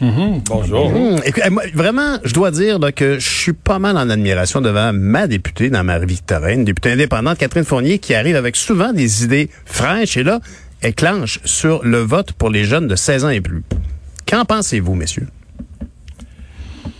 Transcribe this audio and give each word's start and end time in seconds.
Bonjour. 0.00 0.86
Hum, 0.86 1.20
écoute, 1.24 1.42
eh, 1.46 1.50
moi, 1.50 1.62
vraiment, 1.72 2.18
je 2.24 2.34
dois 2.34 2.50
dire 2.50 2.78
là, 2.78 2.92
que 2.92 3.18
je 3.18 3.28
suis 3.28 3.52
pas 3.52 3.78
mal 3.78 3.96
en 3.96 4.10
admiration 4.10 4.60
devant 4.60 4.92
ma 4.92 5.26
députée 5.26 5.70
dans 5.70 5.84
Marie-Victorine, 5.84 6.64
députée 6.64 6.92
indépendante 6.92 7.38
Catherine 7.38 7.64
Fournier, 7.64 7.98
qui 7.98 8.14
arrive 8.14 8.36
avec 8.36 8.56
souvent 8.56 8.92
des 8.92 9.24
idées 9.24 9.50
fraîches 9.64 10.16
et 10.16 10.24
là, 10.24 10.40
elle 10.80 10.94
clenche 10.94 11.40
sur 11.44 11.84
le 11.84 11.98
vote 11.98 12.32
pour 12.32 12.50
les 12.50 12.64
jeunes 12.64 12.88
de 12.88 12.96
16 12.96 13.24
ans 13.24 13.30
et 13.30 13.40
plus. 13.40 13.62
Qu'en 14.26 14.44
pensez-vous, 14.44 14.94
messieurs? 14.94 15.28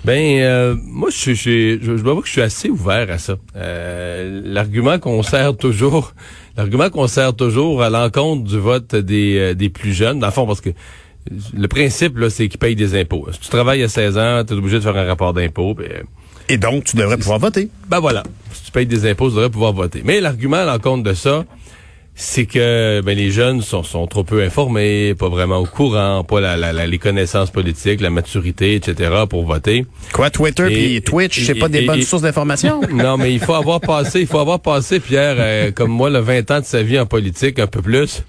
Ben, 0.04 0.42
euh, 0.42 0.76
moi, 0.84 1.08
je, 1.10 1.32
je, 1.32 1.78
je, 1.80 1.96
je 1.96 2.02
dois 2.02 2.12
avouer 2.12 2.22
que 2.22 2.28
je 2.28 2.32
suis 2.32 2.42
assez 2.42 2.68
ouvert 2.68 3.10
à 3.10 3.18
ça. 3.18 3.36
Euh, 3.56 4.42
l'argument 4.44 4.98
qu'on 4.98 5.22
sert 5.22 5.56
toujours, 5.56 6.12
l'argument 6.56 6.90
qu'on 6.90 7.08
sert 7.08 7.34
toujours 7.34 7.82
à 7.82 7.88
l'encontre 7.90 8.44
du 8.44 8.58
vote 8.58 8.94
des, 8.94 9.38
euh, 9.38 9.54
des 9.54 9.70
plus 9.70 9.94
jeunes, 9.94 10.18
dans 10.18 10.26
le 10.26 10.32
fond, 10.32 10.46
parce 10.46 10.60
que 10.60 10.70
le 11.56 11.68
principe, 11.68 12.18
là, 12.18 12.28
c'est 12.30 12.48
qu'ils 12.48 12.58
payent 12.58 12.76
des 12.76 12.98
impôts. 13.00 13.26
Si 13.32 13.40
tu 13.40 13.48
travailles 13.48 13.82
à 13.82 13.88
16 13.88 14.18
ans, 14.18 14.44
tu 14.46 14.54
es 14.54 14.56
obligé 14.56 14.76
de 14.76 14.82
faire 14.82 14.96
un 14.96 15.06
rapport 15.06 15.32
d'impôt. 15.32 15.74
Ben, 15.74 16.04
Et 16.48 16.58
donc, 16.58 16.84
tu 16.84 16.96
devrais 16.96 17.16
pouvoir 17.16 17.38
voter. 17.38 17.68
ben 17.88 18.00
voilà. 18.00 18.22
Si 18.52 18.64
tu 18.64 18.70
payes 18.70 18.86
des 18.86 19.08
impôts, 19.10 19.28
tu 19.28 19.34
devrais 19.36 19.50
pouvoir 19.50 19.72
voter. 19.72 20.02
Mais 20.04 20.20
l'argument 20.20 20.58
à 20.58 20.64
l'encontre 20.64 21.02
de 21.02 21.14
ça, 21.14 21.44
c'est 22.16 22.46
que 22.46 23.00
ben, 23.00 23.16
les 23.16 23.30
jeunes 23.32 23.60
sont, 23.62 23.82
sont 23.82 24.06
trop 24.06 24.22
peu 24.22 24.42
informés, 24.44 25.14
pas 25.14 25.28
vraiment 25.28 25.56
au 25.58 25.64
courant, 25.66 26.22
pas 26.22 26.40
la, 26.40 26.56
la- 26.56 26.72
la- 26.72 26.86
les 26.86 26.98
connaissances 26.98 27.50
politiques, 27.50 28.00
la 28.00 28.10
maturité, 28.10 28.74
etc. 28.76 29.10
pour 29.28 29.44
voter. 29.44 29.84
Quoi, 30.12 30.30
Twitter 30.30 30.66
Et- 30.66 30.74
puis 30.74 31.02
Twitch, 31.02 31.44
c'est 31.44 31.56
pas 31.56 31.68
des 31.68 31.80
et- 31.80 31.86
bonnes 31.86 31.98
et- 31.98 32.02
sources 32.02 32.22
d'information? 32.22 32.82
Non, 32.92 33.16
mais 33.16 33.32
il 33.34 33.40
faut 33.40 33.54
avoir 33.54 33.80
passé, 33.80 34.20
il 34.20 34.26
faut 34.28 34.38
avoir 34.38 34.60
passé, 34.60 35.00
Pierre, 35.00 35.34
euh, 35.38 35.72
comme 35.72 35.90
moi, 35.90 36.08
le 36.10 36.20
20 36.20 36.48
ans 36.52 36.60
de 36.60 36.64
sa 36.66 36.82
vie 36.84 37.00
en 37.00 37.06
politique, 37.06 37.58
un 37.58 37.66
peu 37.66 37.82
plus, 37.82 38.22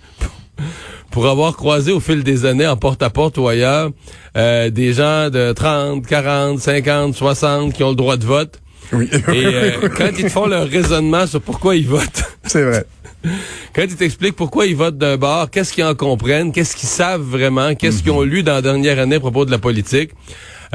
pour 1.16 1.27
avoir 1.27 1.55
croisé 1.55 1.94
au 1.94 2.02
fil 2.02 2.25
des 2.25 2.45
années, 2.45 2.67
en 2.67 2.75
porte-à-porte 2.75 3.38
ou 3.38 3.47
ailleurs, 3.47 3.89
euh, 4.35 4.69
des 4.69 4.91
gens 4.91 5.30
de 5.30 5.53
30, 5.53 6.05
40, 6.05 6.59
50, 6.59 7.16
60 7.16 7.71
qui 7.71 7.85
ont 7.85 7.91
le 7.91 7.95
droit 7.95 8.17
de 8.17 8.25
vote. 8.25 8.59
oui. 8.91 9.08
Et 9.13 9.21
euh, 9.30 9.88
quand 9.95 10.09
ils 10.19 10.25
te 10.25 10.30
font 10.30 10.45
leur 10.45 10.67
raisonnement 10.67 11.25
sur 11.25 11.39
pourquoi 11.39 11.77
ils 11.77 11.88
votent, 11.88 12.25
c'est 12.43 12.63
vrai. 12.63 12.83
quand 13.73 13.83
ils 13.83 13.95
t'expliquent 13.95 14.36
pourquoi 14.36 14.66
ils 14.66 14.75
votent 14.75 14.97
d'un 14.97 15.16
bord, 15.16 15.49
qu'est-ce 15.49 15.71
qu'ils 15.71 15.86
en 15.86 15.95
comprennent, 15.95 16.52
qu'est-ce 16.52 16.75
qu'ils 16.75 16.89
savent 16.89 17.21
vraiment, 17.21 17.75
qu'est-ce 17.75 18.03
qu'ils 18.03 18.11
ont 18.11 18.23
lu 18.23 18.43
dans 18.43 18.55
la 18.55 18.61
dernière 18.61 18.99
année 18.99 19.16
à 19.16 19.21
propos 19.21 19.45
de 19.45 19.52
la 19.52 19.58
politique, 19.58 20.11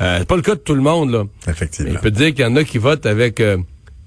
euh, 0.01 0.21
c'est 0.21 0.27
pas 0.29 0.37
le 0.37 0.43
cas 0.43 0.55
de 0.55 0.61
tout 0.61 0.75
le 0.75 0.81
monde, 0.81 1.11
là. 1.11 1.25
Mais 1.47 1.53
Effectivement. 1.53 1.93
il 1.93 1.99
peut 1.99 2.11
dire 2.11 2.29
qu'il 2.31 2.47
y 2.47 2.49
en 2.49 2.57
a 2.57 2.65
qui 2.65 2.79
votent 2.79 3.05
avec 3.05 3.41
euh, 3.41 3.59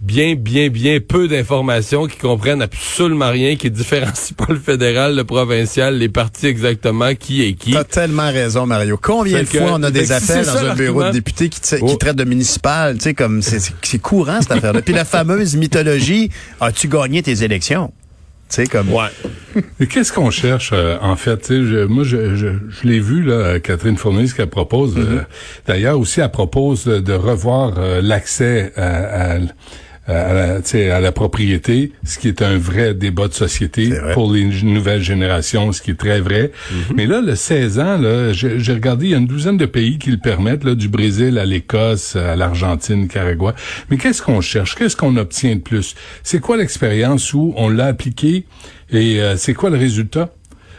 bien, 0.03 0.35
bien, 0.35 0.69
bien 0.69 0.99
peu 0.99 1.27
d'informations, 1.27 2.07
qui 2.07 2.17
comprennent 2.17 2.61
absolument 2.61 3.29
rien, 3.31 3.55
qui 3.55 3.71
différencient 3.71 4.35
pas 4.37 4.51
le 4.53 4.59
fédéral, 4.59 5.15
le 5.15 5.23
provincial, 5.23 5.97
les 5.97 6.09
partis 6.09 6.47
exactement, 6.47 7.15
qui 7.15 7.43
est 7.43 7.53
qui. 7.53 7.71
T'as 7.71 7.83
tellement 7.83 8.31
raison, 8.31 8.65
Mario. 8.65 8.99
Combien 9.01 9.39
de 9.43 9.47
que- 9.47 9.57
fois 9.57 9.71
on 9.73 9.83
a 9.83 9.87
fait 9.87 9.91
des 9.93 10.05
c'est 10.05 10.43
dans 10.45 10.51
ça 10.53 10.71
un 10.71 10.75
bureau 10.75 11.03
de 11.05 11.11
député 11.11 11.49
qui, 11.49 11.59
Oh. 11.81 11.85
qui 11.87 11.97
traite 11.97 12.15
de 12.17 12.23
municipal, 12.25 12.95
tu 12.97 13.03
sais, 13.03 13.13
comme 13.13 13.41
c'est- 13.41 13.99
courant 13.99 14.41
cette 14.41 14.51
affaire-là. 14.51 14.81
Puis 14.81 14.93
la 14.93 15.05
fameuse 15.05 15.55
mythologie, 15.55 16.29
as-tu 16.59 16.87
gagné 16.89 17.23
tes 17.23 17.43
élections? 17.43 17.93
Tu 18.49 18.55
sais, 18.57 18.67
comme... 18.67 18.91
Ouais. 18.91 19.07
Mais 19.79 19.87
qu'est-ce 19.87 20.11
qu'on 20.13 20.29
cherche, 20.29 20.71
euh, 20.73 20.97
en 21.01 21.15
fait? 21.15 21.37
Tu 21.37 21.45
sais, 21.47 21.55
je- 21.65 21.85
moi, 21.85 22.03
je, 22.03 22.35
je, 22.35 22.47
je 22.69 22.87
l'ai 22.87 22.99
vu, 22.99 23.23
là, 23.23 23.59
Catherine 23.59 23.97
Fournier, 23.97 24.27
ce 24.27 24.35
qu'elle 24.35 24.49
propose. 24.49 24.95
euh, 24.97 25.21
D'ailleurs, 25.65 25.97
aussi, 25.97 26.19
elle 26.19 26.29
propose 26.29 26.83
de, 26.85 26.99
de 26.99 27.13
revoir 27.13 27.75
euh, 27.77 28.01
l'accès 28.01 28.71
à, 28.75 29.35
à, 29.35 29.39
à 30.05 30.33
la, 30.33 30.95
à 30.95 30.99
la 30.99 31.11
propriété, 31.11 31.93
ce 32.03 32.19
qui 32.19 32.27
est 32.27 32.41
un 32.41 32.57
vrai 32.57 32.93
débat 32.93 33.27
de 33.27 33.33
société 33.33 33.91
pour 34.13 34.31
les 34.31 34.43
nouvelles 34.63 35.01
générations, 35.01 35.71
ce 35.71 35.81
qui 35.81 35.91
est 35.91 35.99
très 35.99 36.19
vrai. 36.19 36.51
Mais 36.95 37.05
là, 37.05 37.21
le 37.21 37.35
16 37.35 37.79
ans, 37.79 37.97
là, 37.97 38.33
j'ai 38.33 38.59
j'ai 38.59 38.73
regardé, 38.73 39.05
il 39.05 39.11
y 39.11 39.15
a 39.15 39.17
une 39.17 39.27
douzaine 39.27 39.57
de 39.57 39.65
pays 39.65 39.97
qui 39.97 40.11
le 40.11 40.17
permettent, 40.17 40.63
là, 40.63 40.75
du 40.75 40.89
Brésil 40.89 41.37
à 41.37 41.45
l'Écosse, 41.45 42.15
à 42.15 42.35
l'Argentine, 42.35 43.01
Nicaragua. 43.01 43.55
Mais 43.89 43.97
qu'est-ce 43.97 44.21
qu'on 44.21 44.41
cherche? 44.41 44.75
Qu'est-ce 44.75 44.97
qu'on 44.97 45.15
obtient 45.15 45.55
de 45.55 45.61
plus? 45.61 45.95
C'est 46.23 46.39
quoi 46.39 46.57
l'expérience 46.57 47.33
où 47.33 47.53
on 47.55 47.69
l'a 47.69 47.85
appliqué 47.85 48.45
et 48.89 49.21
euh, 49.21 49.37
c'est 49.37 49.53
quoi 49.53 49.69
le 49.69 49.77
résultat? 49.77 50.29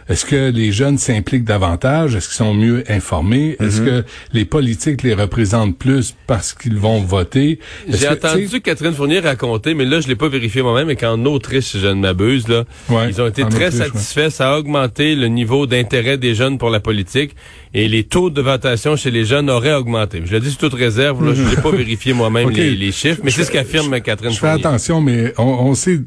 Est-ce 0.09 0.25
que 0.26 0.50
les 0.50 0.70
jeunes 0.72 0.98
s'impliquent 0.98 1.44
davantage? 1.44 2.15
Est-ce 2.15 2.28
qu'ils 2.28 2.37
sont 2.37 2.53
mieux 2.54 2.84
informés? 2.91 3.56
Est-ce 3.60 3.81
que 3.81 4.04
les 4.32 4.44
politiques 4.44 5.03
les 5.03 5.15
représentent 5.15 5.78
plus 5.78 6.15
parce 6.26 6.53
qu'ils 6.53 6.76
vont 6.76 7.00
voter? 7.00 7.59
J'ai 7.88 8.09
entendu 8.09 8.60
Catherine 8.60 8.93
Fournier 8.93 9.20
raconter, 9.20 9.72
mais 9.75 9.84
là, 9.87 10.00
je 10.00 10.09
l'ai 10.09 10.16
pas 10.16 10.28
vérifié 10.28 10.60
moi-même, 10.62 10.88
mais 10.88 10.97
qu'en 10.97 11.25
Autriche, 11.25 11.64
si 11.66 11.81
je 11.81 11.87
ne 11.87 11.94
m'abuse, 11.94 12.48
là, 12.48 12.64
Ouais, 12.91 13.09
ils 13.09 13.20
ont 13.22 13.26
été 13.26 13.43
très 13.44 13.69
Autriche, 13.69 13.81
ouais. 13.81 13.87
satisfaits. 13.87 14.31
Ça 14.31 14.53
a 14.53 14.59
augmenté 14.59 15.14
le 15.14 15.28
niveau 15.28 15.66
d'intérêt 15.66 16.19
des 16.19 16.34
jeunes 16.34 16.59
pour 16.59 16.70
la 16.70 16.81
politique 16.81 17.34
et 17.72 17.88
les 17.88 18.04
taux 18.04 18.31
de 18.31 18.41
votation 18.43 18.97
chez 18.97 19.10
les 19.10 19.25
jeunes 19.25 19.48
auraient 19.50 19.75
augmenté. 19.75 20.20
Je 20.25 20.32
le 20.32 20.41
dis 20.41 20.50
sous 20.50 20.59
toute 20.59 20.75
réserve, 20.75 21.25
là, 21.25 21.32
je 21.34 21.43
n'ai 21.43 21.56
pas 21.56 21.70
vérifié 21.70 22.12
moi-même 22.12 22.50
les, 22.54 22.76
les 22.76 22.93
chiffres, 22.93 23.20
mais 23.25 23.31
c'est 23.31 23.44
ce 23.44 23.50
qu'affirme 23.50 23.98
Catherine 24.00 24.31
Je 24.31 24.37
fais 24.38 24.47
Fournier. 24.48 24.66
attention, 24.66 25.00
mais 25.00 25.32
on, 25.38 25.44
on 25.44 25.75
sait 25.75 26.00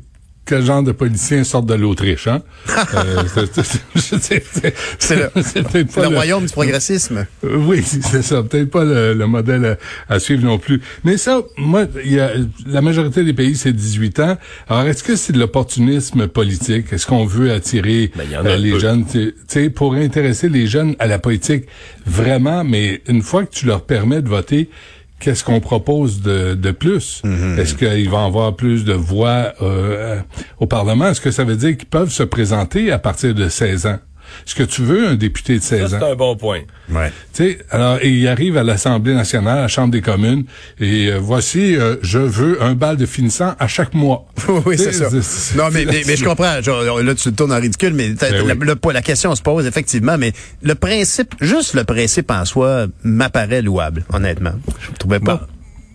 quel 0.47 0.63
genre 0.65 0.81
de 0.83 0.91
politiciens 0.91 1.43
sortent 1.43 1.65
de 1.67 1.73
l'Autriche, 1.75 2.27
hein? 2.27 2.41
Euh, 2.95 3.23
c'est- 4.99 5.21
le, 5.75 6.01
le 6.01 6.07
royaume 6.07 6.45
du 6.45 6.51
progressisme. 6.51 7.25
Euh, 7.43 7.57
Oui, 7.57 7.83
c'est 7.83 8.21
ça. 8.21 8.43
Peut-être 8.43 8.69
pas 8.69 8.83
le, 8.83 9.13
le 9.13 9.27
modèle 9.27 9.77
à, 10.09 10.13
à 10.15 10.19
suivre 10.19 10.43
non 10.45 10.57
plus. 10.57 10.81
Mais 11.03 11.17
ça, 11.17 11.41
moi, 11.57 11.85
y 12.03 12.19
a, 12.19 12.31
la 12.65 12.81
majorité 12.81 13.23
des 13.23 13.33
pays, 13.33 13.55
c'est 13.55 13.73
18 13.73 14.19
ans. 14.19 14.37
Alors, 14.69 14.83
est-ce 14.87 15.03
que 15.03 15.15
c'est 15.15 15.33
de 15.33 15.39
l'opportunisme 15.39 16.27
politique? 16.27 16.91
Est-ce 16.91 17.05
qu'on 17.07 17.25
veut 17.25 17.51
attirer 17.51 18.11
Ben, 18.15 18.23
il 18.27 18.31
y 18.33 18.37
en 18.37 18.45
a 18.45 18.49
euh, 18.49 18.57
les 18.57 18.71
peu. 18.71 18.79
jeunes, 18.79 19.05
tu 19.05 19.33
sais, 19.47 19.69
pour 19.69 19.93
intéresser 19.95 20.49
les 20.49 20.67
jeunes 20.67 20.95
à 20.99 21.07
la 21.07 21.19
politique? 21.19 21.65
Vraiment, 22.05 22.63
mais 22.63 23.01
une 23.07 23.21
fois 23.21 23.45
que 23.45 23.51
tu 23.53 23.65
leur 23.65 23.83
permets 23.83 24.21
de 24.21 24.29
voter, 24.29 24.69
qu'est-ce 25.19 25.43
qu'on 25.43 25.59
propose 25.59 26.21
de, 26.21 26.53
de 26.55 26.71
plus? 26.71 27.21
Mm-hmm. 27.23 27.59
Est-ce 27.59 27.75
qu'ils 27.75 28.09
vont 28.09 28.25
avoir 28.25 28.55
plus 28.55 28.85
de 28.85 28.93
voix 28.93 29.53
euh, 29.61 30.19
au 30.59 30.67
Parlement? 30.67 31.07
Est-ce 31.07 31.21
que 31.21 31.31
ça 31.31 31.43
veut 31.43 31.55
dire 31.55 31.77
qu'ils 31.77 31.87
peuvent 31.87 32.11
se 32.11 32.23
présenter 32.23 32.91
à 32.91 32.99
partir 32.99 33.33
de 33.33 33.49
16 33.49 33.85
ans? 33.87 33.99
Est-ce 34.45 34.55
que 34.55 34.63
tu 34.63 34.81
veux 34.83 35.07
un 35.07 35.15
député 35.15 35.57
de 35.59 35.63
16 35.63 35.89
Ça, 35.91 35.95
ans? 35.95 35.99
c'est 36.01 36.11
un 36.11 36.15
bon 36.15 36.35
point. 36.35 36.61
Ouais. 36.89 37.11
Tu 37.33 37.43
sais, 37.43 37.59
alors 37.71 37.97
et 38.01 38.09
il 38.09 38.27
arrive 38.27 38.57
à 38.57 38.63
l'Assemblée 38.63 39.13
nationale, 39.13 39.57
à 39.57 39.61
la 39.63 39.67
Chambre 39.67 39.91
des 39.91 40.01
communes, 40.01 40.45
et 40.79 41.07
euh, 41.07 41.17
voici, 41.19 41.75
euh, 41.75 41.95
je 42.01 42.19
veux 42.19 42.61
un 42.63 42.73
bal 42.75 42.95
de 42.97 43.05
finissant 43.05 43.55
à 43.59 43.67
chaque 43.67 43.93
mois. 43.93 44.25
oui, 44.65 44.77
c'est 44.77 44.93
ça. 44.93 45.09
Non, 45.57 45.69
mais, 45.71 45.85
mais, 45.85 46.03
mais 46.07 46.15
je 46.15 46.23
comprends. 46.23 46.61
Genre, 46.61 47.01
là, 47.01 47.15
tu 47.15 47.29
le 47.29 47.35
tournes 47.35 47.51
en 47.53 47.59
ridicule, 47.59 47.93
mais 47.93 48.13
t'as- 48.15 48.31
Ben 48.31 48.47
la, 48.47 48.53
oui. 48.53 48.59
le- 48.65 48.93
la 48.93 49.01
question 49.01 49.35
se 49.35 49.41
pose 49.41 49.65
effectivement, 49.65 50.17
mais 50.17 50.31
le 50.61 50.75
principe, 50.75 51.33
juste 51.41 51.73
le 51.73 51.83
principe 51.83 52.31
en 52.31 52.45
soi, 52.45 52.87
m'apparaît 53.03 53.61
louable, 53.61 54.03
honnêtement. 54.13 54.53
Je 54.81 54.91
ne 54.91 54.95
trouvais 54.97 55.19
pas. 55.19 55.35
Bon. 55.35 55.47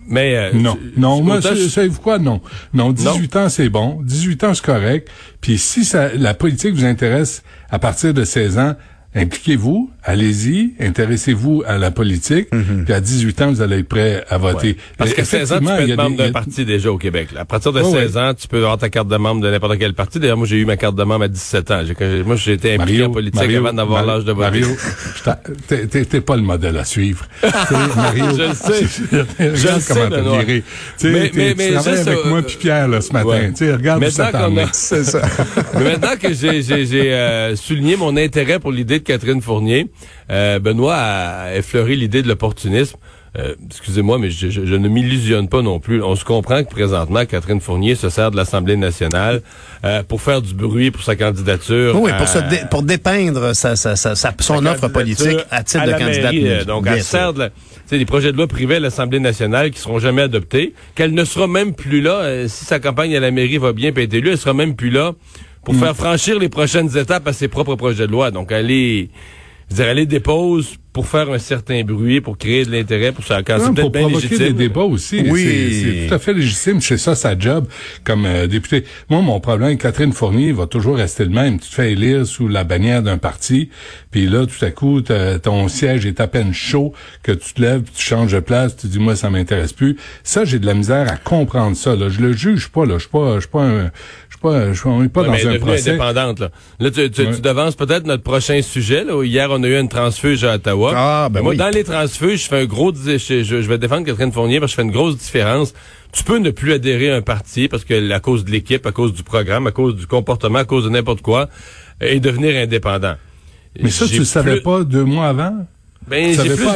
Mais 0.06 0.36
euh, 0.36 0.50
Non, 0.54 0.78
non, 0.96 1.22
moi, 1.22 1.40
savez-vous 1.40 2.00
quoi? 2.00 2.18
Non. 2.18 2.40
Non, 2.74 2.92
18 2.92 3.36
ans, 3.36 3.48
c'est 3.48 3.68
bon. 3.68 4.00
18 4.02 4.44
ans, 4.44 4.54
c'est 4.54 4.64
correct. 4.64 5.08
Puis 5.40 5.58
si 5.58 5.84
ça, 5.84 6.08
la 6.14 6.34
politique 6.34 6.74
vous 6.74 6.84
intéresse 6.84 7.42
à 7.70 7.78
partir 7.78 8.12
de 8.14 8.24
16 8.24 8.58
ans, 8.58 8.74
impliquez-vous, 9.14 9.90
allez-y, 10.04 10.72
intéressez-vous 10.80 11.62
à 11.66 11.78
la 11.78 11.90
politique, 11.90 12.48
puis 12.84 12.92
à 12.92 13.00
18 13.00 13.42
ans, 13.42 13.50
vous 13.50 13.62
allez 13.62 13.78
être 13.78 13.88
prêt 13.88 14.24
à 14.28 14.38
voter. 14.38 14.76
Parce 14.98 15.12
qu'à 15.14 15.24
16 15.24 15.52
ans, 15.52 15.58
tu 15.58 15.64
peux 15.64 15.90
être 15.90 15.96
membre 15.96 16.16
d'un 16.16 16.32
parti 16.32 16.64
déjà 16.64 16.90
au 16.90 16.98
Québec. 16.98 17.28
là. 17.34 17.40
À 17.42 17.44
partir 17.44 17.72
de 17.72 17.80
Ouais, 17.82 17.90
16 18.06 18.16
ans, 18.16 18.32
tu 18.34 18.48
peux 18.48 18.58
avoir 18.58 18.78
ta 18.78 18.88
carte 18.88 19.08
de 19.08 19.16
membre 19.16 19.40
de 19.42 19.50
n'importe 19.50 19.78
quel 19.78 19.94
parti. 19.94 20.18
D'ailleurs, 20.20 20.36
moi, 20.36 20.46
j'ai 20.46 20.56
eu 20.58 20.64
ma 20.64 20.76
carte 20.76 20.94
de 20.96 21.02
membre 21.04 21.24
à 21.24 21.28
17 21.28 21.70
ans. 21.70 21.82
Moi, 22.26 22.36
j'ai 22.36 22.52
été 22.52 22.74
impliqué 22.74 23.04
en 23.04 23.10
politique 23.10 23.40
Mario, 23.40 23.58
avant 23.58 23.72
d'avoir 23.72 24.04
l'âge 24.06 24.24
de 24.24 24.32
voter. 24.32 24.60
Mario, 24.60 24.66
t'es- 25.68 26.20
pas 26.20 26.36
le 26.36 26.42
modèle 26.42 26.76
à 26.76 26.84
suivre. 26.84 27.26
Mario, 27.96 28.24
Je 28.36 28.42
le 28.42 28.54
sais. 28.54 28.86
Je 29.38 29.68
le 29.74 29.80
sais, 29.80 29.94
comment 29.94 30.38
viré. 30.38 30.62
Mais- 31.02 31.10
mais- 31.12 31.30
tu 31.30 31.54
mais 31.56 31.70
travailles 31.72 31.98
avec 32.00 32.18
euh, 32.18 32.28
moi 32.28 32.42
puis 32.42 32.56
Pierre 32.58 32.88
là, 32.88 33.00
ce 33.00 33.12
matin. 33.12 33.26
ouais. 33.28 33.50
Tu 33.50 33.56
sais, 33.56 33.72
regarde 33.72 33.98
où 34.02 34.04
Maintenant 34.04 34.68
ça. 34.72 35.22
Mais 35.78 35.84
maintenant 35.84 36.16
que 36.20 36.32
j'ai, 36.32 37.12
euh, 37.12 37.56
souligné 37.56 37.96
mon 37.96 38.16
intérêt 38.16 38.58
pour 38.58 38.72
l'idée 38.72 38.98
de 39.00 39.04
Catherine 39.04 39.40
Fournier, 39.42 39.88
euh, 40.30 40.58
Benoît 40.58 40.96
a 40.96 41.54
effleuré 41.56 41.96
l'idée 41.96 42.22
de 42.22 42.28
l'opportunisme. 42.28 42.96
euh, 43.38 43.54
excusez-moi, 43.70 44.18
mais 44.18 44.28
je, 44.30 44.50
je- 44.50 44.66
je 44.66 44.74
ne 44.74 44.88
m'illusionne 44.88 45.48
pas 45.48 45.62
non 45.62 45.80
plus. 45.80 46.02
On 46.02 46.16
se 46.16 46.24
comprend 46.24 46.62
que 46.64 46.68
présentement, 46.68 47.24
Catherine 47.24 47.62
Fournier 47.62 47.94
se 47.94 48.10
sert 48.10 48.30
de 48.30 48.36
l'Assemblée 48.36 48.76
nationale 48.76 49.40
euh, 49.86 50.02
pour 50.02 50.20
faire 50.20 50.42
du 50.42 50.52
bruit 50.52 50.90
pour 50.90 51.02
sa 51.02 51.16
candidature. 51.16 51.98
Oui, 51.98 52.10
à- 52.10 52.14
pour, 52.18 52.28
se 52.28 52.38
dé- 52.50 52.60
pour 52.70 52.82
dépeindre 52.82 53.54
sa, 53.54 53.74
sa, 53.74 53.96
sa, 53.96 54.14
sa- 54.16 54.34
son 54.38 54.66
offre 54.66 54.88
politique 54.88 55.38
à 55.50 55.62
titre 55.62 55.82
à 55.82 55.86
de 55.86 55.92
candidate. 55.92 56.32
mairie, 56.34 56.66
donc, 56.66 56.84
elle 56.86 57.02
sert 57.02 57.32
de 57.32 57.38
la- 57.38 57.50
des 57.90 58.04
projets 58.04 58.32
de 58.32 58.36
loi 58.36 58.46
privés 58.46 58.76
à 58.76 58.80
l'Assemblée 58.80 59.20
nationale 59.20 59.70
qui 59.70 59.78
seront 59.80 59.98
jamais 59.98 60.22
adoptés, 60.22 60.74
qu'elle 60.94 61.12
ne 61.14 61.24
sera 61.24 61.46
même 61.46 61.74
plus 61.74 62.00
là, 62.02 62.16
euh, 62.20 62.48
si 62.48 62.64
sa 62.66 62.80
campagne 62.80 63.16
à 63.16 63.20
la 63.20 63.30
mairie 63.30 63.56
va 63.58 63.72
bien 63.72 63.92
est 63.94 64.12
élue, 64.14 64.30
elle 64.32 64.38
sera 64.38 64.52
même 64.54 64.76
plus 64.76 64.90
là 64.90 65.12
pour 65.64 65.74
faire 65.76 65.94
franchir 65.96 66.38
les 66.38 66.48
prochaines 66.50 66.96
étapes 66.98 67.26
à 67.28 67.32
ses 67.32 67.48
propres 67.48 67.76
projets 67.76 68.06
de 68.06 68.12
loi. 68.12 68.30
Donc, 68.30 68.50
elle 68.50 68.70
est, 68.70 69.08
je 69.74 69.82
elle 69.82 69.96
les 69.96 70.06
dépose 70.06 70.76
pour 70.92 71.06
faire 71.06 71.30
un 71.30 71.38
certain 71.38 71.82
bruit, 71.84 72.20
pour 72.20 72.36
créer 72.36 72.66
de 72.66 72.70
l'intérêt, 72.70 73.12
pour 73.12 73.24
ça, 73.24 73.42
quand 73.42 73.56
c'est 73.58 73.64
pour 73.66 73.74
peut-être 73.74 73.92
bien 73.92 74.00
provoquer 74.02 74.28
légitime. 74.28 74.46
des 74.48 74.52
débats 74.68 74.80
aussi. 74.82 75.22
Oui. 75.26 75.42
C'est- 75.72 76.06
tout 76.08 76.14
à 76.14 76.18
fait 76.18 76.34
légitime. 76.34 76.80
C'est 76.82 76.98
ça 76.98 77.14
sa 77.14 77.38
job 77.38 77.66
comme 78.04 78.26
euh, 78.26 78.46
député. 78.46 78.84
Moi, 79.08 79.22
mon 79.22 79.40
problème, 79.40 79.78
Catherine 79.78 80.12
Fournier 80.12 80.52
va 80.52 80.66
toujours 80.66 80.96
rester 80.96 81.24
le 81.24 81.30
même. 81.30 81.58
Tu 81.58 81.70
te 81.70 81.74
fais 81.74 81.92
élire 81.92 82.26
sous 82.26 82.46
la 82.46 82.64
bannière 82.64 83.02
d'un 83.02 83.16
parti, 83.16 83.70
puis 84.10 84.26
là, 84.26 84.44
tout 84.44 84.62
à 84.64 84.70
coup, 84.70 85.00
ton 85.00 85.68
siège 85.68 86.04
est 86.04 86.20
à 86.20 86.26
peine 86.26 86.52
chaud, 86.52 86.92
que 87.22 87.32
tu 87.32 87.54
te 87.54 87.62
lèves, 87.62 87.84
tu 87.94 88.02
changes 88.04 88.32
de 88.32 88.40
place, 88.40 88.76
tu 88.76 88.86
dis, 88.88 88.98
moi, 88.98 89.16
ça 89.16 89.30
m'intéresse 89.30 89.72
plus. 89.72 89.96
Ça, 90.24 90.44
j'ai 90.44 90.58
de 90.58 90.66
la 90.66 90.74
misère 90.74 91.10
à 91.10 91.16
comprendre 91.16 91.74
ça. 91.74 91.96
Là. 91.96 92.10
Je 92.10 92.20
le 92.20 92.32
juge 92.34 92.68
pas. 92.68 92.84
Là. 92.84 92.94
Je 92.96 93.04
suis 93.04 93.08
pas, 93.08 93.36
je 93.36 93.40
suis 93.40 93.48
pas, 93.48 93.62
un, 93.62 93.84
je 94.28 94.36
suis 94.36 94.40
pas, 94.42 94.72
je 94.74 94.78
suis- 94.78 94.88
on 94.88 95.02
est 95.02 95.08
pas 95.08 95.22
Ouais, 95.22 95.26
dans 95.28 95.32
mais 95.32 95.56
un 95.56 95.58
procès. 95.58 95.90
indépendante, 95.90 96.40
là. 96.40 96.50
Là, 96.80 96.90
tu, 96.90 97.10
tu, 97.10 97.22
Ouais. 97.22 97.34
tu 97.34 97.40
devances 97.40 97.76
peut-être 97.76 98.04
notre 98.04 98.22
prochain 98.22 98.60
sujet, 98.60 99.04
là. 99.04 99.16
où 99.16 99.22
Hier, 99.22 99.48
on 99.50 99.62
a 99.62 99.68
eu 99.68 99.78
une 99.78 99.88
transfuge 99.88 100.44
à 100.44 100.56
Ottawa. 100.56 100.81
Ah, 100.94 101.28
ben 101.30 101.40
Moi, 101.42 101.50
oui. 101.52 101.56
dans 101.56 101.68
les 101.68 101.84
transfuges, 101.84 102.42
je 102.44 102.48
fais 102.48 102.60
un 102.62 102.64
gros, 102.64 102.92
je, 102.94 103.16
je- 103.18 103.54
vais 103.56 103.78
défendre 103.78 104.04
Catherine 104.06 104.32
Fournier 104.32 104.58
parce 104.60 104.72
que 104.72 104.76
je 104.76 104.82
fais 104.82 104.88
une 104.88 104.92
grosse 104.94 105.16
différence. 105.16 105.72
Tu 106.12 106.24
peux 106.24 106.38
ne 106.38 106.50
plus 106.50 106.72
adhérer 106.72 107.10
à 107.10 107.16
un 107.16 107.22
parti 107.22 107.68
parce 107.68 107.84
que 107.84 108.10
à 108.10 108.20
cause 108.20 108.44
de 108.44 108.50
l'équipe, 108.50 108.84
à 108.86 108.92
cause 108.92 109.12
du 109.14 109.22
programme, 109.22 109.66
à 109.66 109.70
cause 109.72 109.94
du 109.96 110.06
comportement, 110.06 110.58
à 110.58 110.64
cause 110.64 110.84
de 110.84 110.90
n'importe 110.90 111.22
quoi, 111.22 111.48
et 112.00 112.20
devenir 112.20 112.56
indépendant. 112.60 113.14
Mais 113.80 113.90
ça, 113.90 114.06
tu 114.06 114.18
le 114.18 114.24
savais 114.24 114.52
plus- 114.56 114.62
pas 114.62 114.84
deux 114.84 115.04
mois 115.04 115.28
avant? 115.28 115.66
Ben, 116.08 116.34
j'ai 116.34 116.50
plus, 116.56 116.66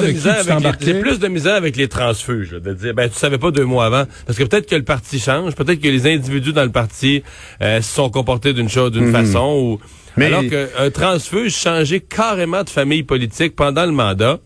plus 1.01 1.19
de 1.19 1.27
misère 1.27 1.55
avec 1.57 1.77
les 1.77 1.89
transfuges, 1.89 2.53
là, 2.53 2.61
de 2.61 2.73
dire, 2.75 2.95
ben, 2.95 3.09
tu 3.11 3.17
savais 3.19 3.39
pas 3.39 3.51
deux 3.51 3.65
mois 3.65 3.87
avant. 3.87 4.05
Parce 4.25 4.39
que 4.39 4.45
peut-être 4.45 4.69
que 4.71 4.77
le 4.77 4.85
parti 4.85 5.19
change, 5.19 5.57
peut-être 5.57 5.81
que 5.81 5.89
les 5.89 6.07
individus 6.07 6.53
dans 6.53 6.63
le 6.63 6.71
parti 6.71 7.25
euh, 7.61 7.83
se 7.83 7.93
sont 7.93 8.09
comportés 8.09 8.53
d'une 8.53 8.69
chose, 8.69 8.93
d'une 8.93 9.11
façon, 9.11 9.41
ou, 9.61 9.73
Mhm. 9.73 9.79
Mais- 10.17 10.27
alors 10.27 10.43
qu'un 10.49 10.91
transfuge 10.91 11.55
changeait 11.55 12.01
carrément 12.01 12.63
de 12.65 12.71
famille 12.71 13.03
politique 13.03 13.55
pendant 13.57 13.85
le 13.87 13.93
mandat. 13.93 14.39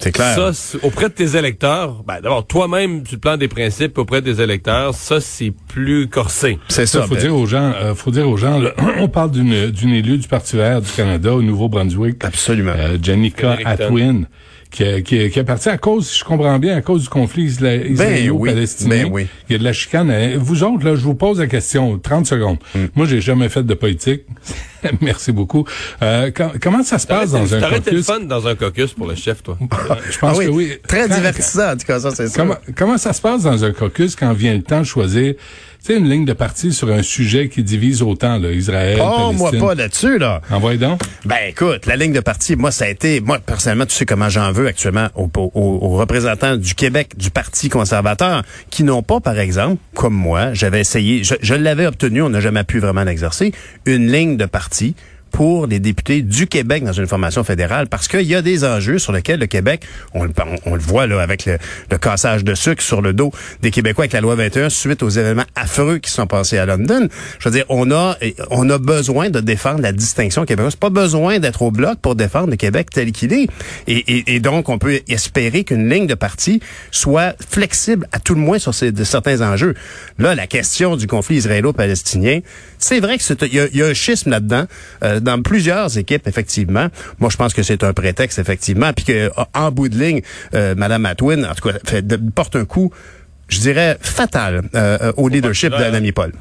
C'est 0.00 0.10
clair. 0.10 0.52
Ça, 0.52 0.76
auprès 0.82 1.08
de 1.08 1.14
tes 1.14 1.36
électeurs, 1.36 2.02
ben, 2.04 2.20
d'abord, 2.20 2.44
toi-même, 2.44 3.04
le 3.12 3.16
plan 3.18 3.36
des 3.36 3.46
principes, 3.46 3.96
auprès 3.96 4.20
des 4.20 4.40
électeurs, 4.40 4.92
ça, 4.92 5.20
c'est 5.20 5.52
plus 5.68 6.08
corsé. 6.08 6.58
c'est 6.68 6.84
Ça, 6.84 7.02
ça. 7.02 7.06
faut 7.06 7.14
ben, 7.14 7.20
dire 7.20 7.36
aux 7.36 7.46
gens, 7.46 7.72
euh, 7.80 7.94
faut 7.94 8.10
dire 8.10 8.28
aux 8.28 8.36
gens, 8.36 8.58
là, 8.58 8.72
on 8.98 9.06
parle 9.06 9.30
d'une 9.30 9.70
d'une 9.70 9.90
élue 9.92 10.18
du 10.18 10.26
Parti 10.26 10.56
vert 10.56 10.80
du 10.82 10.90
Canada 10.90 11.32
au 11.32 11.42
Nouveau-Brunswick. 11.42 12.24
Absolument. 12.24 12.72
Euh, 12.76 12.98
Janica. 13.00 13.56
Atwin, 13.64 14.26
qui, 14.72 14.82
est- 14.82 15.02
qui, 15.04 15.16
est- 15.16 15.30
qui 15.30 15.38
est 15.38 15.44
partie 15.44 15.68
à 15.68 15.78
cause, 15.78 16.08
si 16.08 16.18
je 16.18 16.24
comprends 16.24 16.58
bien, 16.58 16.76
à 16.76 16.80
cause 16.82 17.02
du 17.02 17.08
conflit 17.08 17.44
isla- 17.44 17.86
israélo-palestinien. 17.86 19.04
ben 19.04 19.12
oui. 19.12 19.26
Il 19.48 19.52
y 19.52 19.54
a 19.54 19.58
de 19.60 19.64
la 19.64 19.72
chicane. 19.72 20.10
Euh, 20.10 20.38
Vous 20.40 20.64
autres, 20.64 20.84
là, 20.84 20.96
je 20.96 21.02
vous 21.02 21.14
pose 21.14 21.38
la 21.38 21.46
question, 21.46 22.00
30 22.00 22.26
secondes. 22.26 22.58
Hmm. 22.74 22.86
Moi, 22.96 23.06
j'ai 23.06 23.20
jamais 23.20 23.48
fait 23.48 23.62
de 23.62 23.74
politique. 23.74 24.22
Merci 25.00 25.32
beaucoup. 25.32 25.64
Euh, 26.02 26.30
com- 26.30 26.52
comment 26.60 26.82
ça 26.82 26.98
se 26.98 27.06
passe 27.06 27.30
T'aurais 27.30 27.42
dans 27.42 27.54
un 27.54 27.60
t'aurais 27.60 27.78
été 27.78 27.90
le 27.90 28.02
caucus? 28.02 28.06
fun 28.16 28.20
dans 28.24 28.46
un 28.46 28.54
caucus 28.54 28.92
pour 28.92 29.06
le 29.06 29.14
chef, 29.14 29.42
toi. 29.42 29.56
Je 30.10 30.18
pense 30.18 30.34
Ah 30.34 30.38
oui, 30.38 30.46
que 30.46 30.50
oui. 30.50 30.72
Très 30.86 31.08
Quand- 31.08 31.14
divertissant, 31.14 31.72
en 31.72 31.76
tout 31.76 31.86
cas, 31.86 32.00
ça, 32.00 32.10
c'est 32.10 32.28
sûr. 32.28 32.36
Comment, 32.36 32.56
comment 32.76 32.98
ça 32.98 33.12
se 33.12 33.20
passe 33.20 33.42
dans 33.42 33.64
un 33.64 33.72
caucus 33.72 34.16
quand 34.16 34.32
vient 34.32 34.54
le 34.54 34.62
temps 34.62 34.80
de 34.80 34.84
choisir, 34.84 35.34
tu 35.34 35.92
sais, 35.92 35.98
une 35.98 36.08
ligne 36.08 36.24
de 36.24 36.32
parti 36.32 36.72
sur 36.72 36.90
un 36.92 37.02
sujet 37.02 37.48
qui 37.48 37.64
divise 37.64 38.02
autant, 38.02 38.38
là, 38.38 38.52
Israël, 38.52 39.00
Oh, 39.02 39.32
moi 39.32 39.50
pas 39.58 39.74
là-dessus, 39.74 40.18
là. 40.18 40.40
Envoyez 40.50 40.78
donc. 40.78 41.00
Ben 41.24 41.36
écoute, 41.48 41.86
la 41.86 41.96
ligne 41.96 42.12
de 42.12 42.20
parti, 42.20 42.54
moi 42.54 42.70
ça 42.70 42.84
a 42.84 42.88
été, 42.88 43.20
moi 43.20 43.38
personnellement, 43.40 43.86
tu 43.86 43.94
sais 43.94 44.06
comment 44.06 44.28
j'en 44.28 44.52
veux 44.52 44.68
actuellement 44.68 45.08
aux, 45.16 45.28
aux- 45.34 45.50
aux 45.54 45.96
représentants 45.96 46.56
du 46.56 46.74
Québec, 46.76 47.16
du 47.16 47.30
Parti 47.30 47.68
conservateur, 47.68 48.44
qui 48.70 48.84
n'ont 48.84 49.02
pas, 49.02 49.18
par 49.20 49.38
exemple, 49.38 49.78
comme 49.94 50.14
moi, 50.14 50.54
j'avais 50.54 50.80
essayé, 50.80 51.24
je, 51.24 51.34
je 51.42 51.54
l'avais 51.54 51.86
obtenu, 51.86 52.22
on 52.22 52.28
n'a 52.30 52.40
jamais 52.40 52.62
pu 52.64 52.78
vraiment 52.78 53.02
l'exercer, 53.02 53.52
une 53.84 54.10
ligne 54.10 54.36
de 54.36 54.46
parti 54.46 54.71
parti. 54.72 54.94
Pour 55.32 55.66
les 55.66 55.80
députés 55.80 56.22
du 56.22 56.46
Québec 56.46 56.84
dans 56.84 56.92
une 56.92 57.06
formation 57.06 57.42
fédérale 57.42 57.88
parce 57.88 58.06
qu'il 58.06 58.22
y 58.22 58.34
a 58.34 58.42
des 58.42 58.64
enjeux 58.64 58.98
sur 58.98 59.12
lesquels 59.12 59.40
le 59.40 59.46
Québec, 59.46 59.82
on, 60.14 60.26
on, 60.26 60.30
on 60.66 60.74
le 60.74 60.80
voit 60.80 61.06
là 61.06 61.20
avec 61.20 61.46
le, 61.46 61.58
le 61.90 61.98
cassage 61.98 62.44
de 62.44 62.54
sucre 62.54 62.82
sur 62.82 63.02
le 63.02 63.12
dos 63.12 63.32
des 63.62 63.70
Québécois 63.70 64.04
avec 64.04 64.12
la 64.12 64.20
loi 64.20 64.34
21 64.34 64.68
suite 64.68 65.02
aux 65.02 65.08
événements 65.08 65.44
affreux 65.56 65.98
qui 65.98 66.10
sont 66.10 66.26
passés 66.26 66.58
à 66.58 66.66
London. 66.66 67.08
Je 67.38 67.48
veux 67.48 67.54
dire, 67.54 67.64
on 67.68 67.90
a 67.90 68.16
on 68.50 68.68
a 68.70 68.78
besoin 68.78 69.30
de 69.30 69.40
défendre 69.40 69.80
la 69.80 69.92
distinction 69.92 70.44
québécoise. 70.44 70.76
Pas 70.76 70.90
besoin 70.90 71.38
d'être 71.38 71.62
au 71.62 71.70
bloc 71.70 71.98
pour 72.00 72.14
défendre 72.14 72.50
le 72.50 72.56
Québec 72.56 72.90
tel 72.90 73.12
qu'il 73.12 73.32
est. 73.32 73.48
Et, 73.86 73.96
et, 73.96 74.34
et 74.34 74.40
donc, 74.40 74.68
on 74.68 74.78
peut 74.78 75.00
espérer 75.08 75.64
qu'une 75.64 75.88
ligne 75.88 76.06
de 76.06 76.14
parti 76.14 76.60
soit 76.90 77.34
flexible 77.48 78.06
à 78.12 78.20
tout 78.20 78.34
le 78.34 78.40
moins 78.40 78.58
sur 78.58 78.74
ces, 78.74 78.92
de 78.92 79.04
certains 79.04 79.40
enjeux. 79.40 79.74
Là, 80.18 80.34
la 80.34 80.46
question 80.46 80.96
du 80.96 81.06
conflit 81.06 81.36
israélo-palestinien, 81.36 82.40
c'est 82.78 83.00
vrai 83.00 83.18
que 83.18 83.22
il 83.46 83.54
y 83.74 83.78
y 83.78 83.82
a 83.82 83.86
un 83.86 83.94
schisme 83.94 84.30
là-dedans 84.30 84.66
euh, 85.02 85.20
dans 85.22 85.40
plusieurs 85.42 85.96
équipes 85.98 86.26
effectivement. 86.26 86.88
Moi, 87.18 87.30
je 87.30 87.36
pense 87.36 87.54
que 87.54 87.62
c'est 87.62 87.82
un 87.84 87.92
prétexte 87.92 88.38
effectivement, 88.38 88.92
puis 88.92 89.04
que 89.04 89.30
en 89.54 89.70
bout 89.70 89.88
de 89.88 89.98
ligne, 89.98 90.22
euh, 90.54 90.74
Madame 90.76 91.06
Atwin, 91.06 91.44
en 91.46 91.54
tout 91.54 91.68
cas, 91.68 91.78
fait, 91.84 92.06
de- 92.06 92.16
porte 92.30 92.56
un 92.56 92.64
coup, 92.64 92.92
je 93.48 93.60
dirais 93.60 93.96
fatal 94.00 94.62
euh, 94.74 94.98
euh, 95.00 95.12
au 95.16 95.28
leadership 95.28 95.70
de 95.72 95.82
l'ami 95.82 96.12
Paul. 96.12 96.32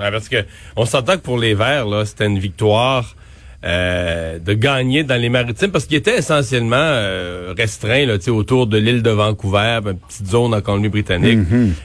Ouais, 0.00 0.10
parce 0.10 0.28
que 0.28 0.44
on 0.76 0.84
s'entend 0.86 1.14
que 1.14 1.22
pour 1.22 1.38
les 1.38 1.54
Verts, 1.54 1.86
là, 1.86 2.04
c'était 2.04 2.26
une 2.26 2.38
victoire 2.38 3.14
euh, 3.64 4.38
de 4.38 4.52
gagner 4.54 5.04
dans 5.04 5.20
les 5.20 5.28
maritimes, 5.28 5.70
parce 5.70 5.86
qu'ils 5.86 5.98
étaient 5.98 6.18
essentiellement 6.18 6.76
euh, 6.78 7.54
restreints 7.56 8.06
là, 8.06 8.18
tu 8.18 8.24
sais, 8.24 8.30
autour 8.30 8.66
de 8.66 8.76
l'île 8.78 9.02
de 9.02 9.10
Vancouver, 9.10 9.80
une 9.86 9.98
petite 9.98 10.26
zone 10.26 10.54
en 10.54 10.60
Colombie-Britannique, 10.60 11.38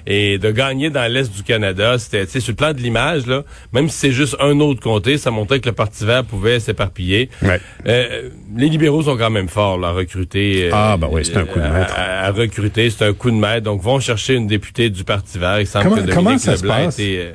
et 0.06 0.38
de 0.38 0.52
gagner 0.52 0.90
dans 0.90 1.12
l'est 1.12 1.32
du 1.34 1.44
Canada, 1.44 1.98
c'était 2.00 2.26
tu 2.26 2.32
sais, 2.34 2.40
sur 2.40 2.52
le 2.52 2.56
plan 2.56 2.74
de 2.74 2.80
l'image, 2.80 3.28
là, 3.28 3.44
même 3.74 3.90
si 3.90 3.98
c'est 3.98 4.12
juste 4.12 4.36
un 4.40 4.60
autre 4.60 4.80
comté, 4.82 5.18
ça 5.18 5.32
montrait 5.32 5.60
que 5.60 5.70
le 5.70 5.76
Parti 5.76 6.06
Vert 6.06 6.24
pouvait 6.24 6.60
s'éparpiller. 6.60 7.30
Ouais. 7.42 7.60
Euh, 7.88 8.30
les 8.56 8.70
libéraux 8.70 9.04
sont 9.04 9.18
quand 9.18 9.30
même 9.30 9.48
forts 9.50 9.78
là, 9.78 9.90
à 9.90 9.92
recruter. 9.92 10.66
euh, 10.66 10.70
Ah, 10.74 10.98
ben 11.00 11.08
oui, 11.12 11.22
c'est 11.24 11.38
un 11.38 11.46
coup 11.46 11.60
de 11.60 11.64
maître. 11.68 11.94
À, 11.96 12.26
à 12.26 12.32
recruter, 12.32 12.90
c'est 12.90 13.06
un 13.06 13.14
coup 13.14 13.30
de 13.32 13.36
maître. 13.36 13.64
Donc, 13.64 13.82
vont 13.82 14.00
chercher 14.00 14.34
une 14.36 14.48
députée 14.48 14.90
du 14.90 15.04
Parti 15.04 15.38
Vert. 15.38 15.60
Il 15.60 15.68
semble 15.68 15.84
Comment- 15.86 15.96
que 15.98 16.02
Dominique 16.02 16.16
comment 16.16 16.38
ça 16.38 16.58
se 16.58 16.66
passe? 16.66 17.00
était, 17.00 17.18
euh, 17.20 17.32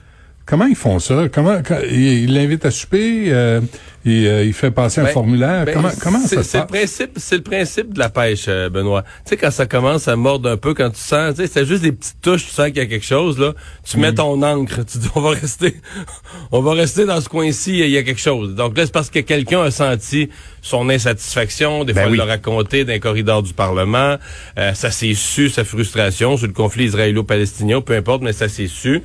Comment 0.47 0.67
ils 0.67 0.77
font 0.77 0.99
ça? 0.99 1.29
Comment 1.33 1.59
il 1.91 2.35
l'invite 2.35 2.65
à 2.67 2.71
souper? 2.71 3.27
euh, 3.29 3.61
il, 4.05 4.27
euh, 4.27 4.45
il 4.45 4.53
fait 4.53 4.73
passer 4.73 5.01
un 5.01 5.05
Ben, 5.05 5.11
formulaire? 5.13 5.65
ben, 5.65 5.75
comment 5.75 5.91
comment 6.03 6.19
ça 6.19 6.39
se 6.39 6.43
c'est 6.43 6.59
le 6.59 6.67
principe, 6.67 7.11
c'est 7.19 7.37
le 7.37 7.43
principe 7.43 7.95
de 7.95 8.01
la 8.01 8.09
pêche, 8.09 8.47
euh, 8.49 8.69
Benoît. 8.69 9.03
Tu 9.25 9.31
sais 9.31 9.37
quand 9.37 9.53
ça 9.53 9.67
commence 9.67 10.09
à 10.09 10.17
mordre 10.17 10.51
un 10.51 10.57
peu, 10.57 10.75
quand 10.75 10.91
tu 10.91 10.99
sens, 10.99 11.37
tu 11.37 11.43
sais, 11.43 11.47
c'est 11.47 11.65
juste 11.65 11.83
des 11.85 11.93
petites 11.93 12.21
touches, 12.21 12.45
tu 12.47 12.51
sens 12.51 12.67
qu'il 12.67 12.79
y 12.79 12.81
a 12.81 12.87
quelque 12.87 13.07
chose 13.07 13.39
là. 13.39 13.53
Tu 13.89 13.97
Mm. 13.97 14.01
mets 14.01 14.15
ton 14.15 14.43
encre, 14.43 14.85
tu 14.85 14.99
dis 14.99 15.09
on 15.15 15.21
va 15.21 15.31
rester, 15.31 15.77
on 16.51 16.61
va 16.61 16.73
rester 16.73 17.05
dans 17.07 17.21
ce 17.21 17.29
coin-ci, 17.29 17.79
il 17.79 17.91
y 17.91 17.97
a 17.97 18.03
quelque 18.03 18.21
chose. 18.21 18.57
Donc 18.57 18.77
là 18.77 18.85
c'est 18.87 18.93
parce 18.93 19.09
que 19.11 19.21
quelqu'un 19.21 19.63
a 19.63 19.71
senti 19.71 20.29
son 20.63 20.89
insatisfaction, 20.91 21.85
des 21.85 21.93
Ben 21.93 22.03
fois 22.03 22.11
oui. 22.11 22.17
il 22.17 22.19
l'a 22.19 22.25
raconté 22.25 22.85
dans 22.85 22.93
les 22.93 23.01
corridors 23.01 23.45
du 23.45 23.53
Parlement, 23.55 24.17
euh, 24.59 24.75
ça 24.75 24.91
s'est 24.91 25.15
su 25.15 25.49
sa 25.49 25.63
frustration 25.63 26.37
sur 26.37 26.49
le 26.49 26.53
conflit 26.53 26.87
israélo-palestinien, 26.87 27.81
peu 27.81 27.95
importe, 27.95 28.23
mais 28.23 28.33
ça 28.33 28.49
s'est 28.49 28.67
su. 28.67 29.03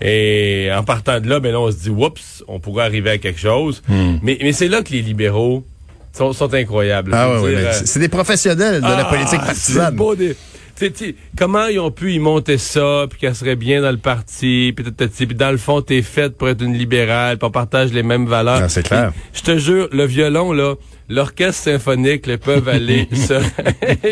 Et 0.00 0.70
en 0.74 0.84
partant 0.84 1.20
de 1.20 1.28
là, 1.28 1.40
ben 1.40 1.52
là, 1.52 1.60
on 1.60 1.70
se 1.70 1.76
dit, 1.76 1.90
oups, 1.90 2.44
on 2.46 2.60
pourrait 2.60 2.84
arriver 2.84 3.10
à 3.10 3.18
quelque 3.18 3.40
chose. 3.40 3.82
Hmm. 3.88 4.16
Mais, 4.22 4.38
mais 4.40 4.52
c'est 4.52 4.68
là 4.68 4.82
que 4.82 4.92
les 4.92 5.02
libéraux 5.02 5.64
sont, 6.12 6.32
sont 6.32 6.52
incroyables. 6.54 7.12
Ah 7.14 7.38
mais 7.42 7.54
euh, 7.54 7.72
c'est 7.84 8.00
des 8.00 8.08
professionnels 8.08 8.80
de 8.80 8.86
la 8.86 8.98
ah, 8.98 9.04
politique 9.04 9.40
c'est 9.40 9.46
partisane. 9.46 9.96
pas 9.96 10.14
des- 10.14 10.36
tu 10.78 10.84
sais, 10.84 10.90
tu 10.92 11.04
sais, 11.06 11.14
comment 11.36 11.66
ils 11.66 11.80
ont 11.80 11.90
pu 11.90 12.12
y 12.12 12.18
monter 12.20 12.56
ça, 12.56 13.06
puis 13.10 13.18
qu'elle 13.18 13.34
serait 13.34 13.56
bien 13.56 13.82
dans 13.82 13.90
le 13.90 13.98
parti, 13.98 14.72
puis 14.76 15.26
dans 15.34 15.50
le 15.50 15.56
fond, 15.56 15.82
t'es 15.82 16.02
faite 16.02 16.36
pour 16.36 16.48
être 16.48 16.62
une 16.62 16.74
libérale, 16.74 17.36
puis 17.38 17.46
on 17.46 17.50
partage 17.50 17.92
les 17.92 18.04
mêmes 18.04 18.26
valeurs. 18.26 18.70
C'est 18.70 18.84
clair. 18.84 19.12
Je 19.32 19.42
te 19.42 19.58
jure, 19.58 19.88
le 19.90 20.04
violon, 20.04 20.52
là, 20.52 20.74
l'orchestre 21.08 21.64
symphonique, 21.64 22.26
ils 22.28 22.38
peuvent 22.38 22.68
aller 22.68 23.08
se, 23.12 23.34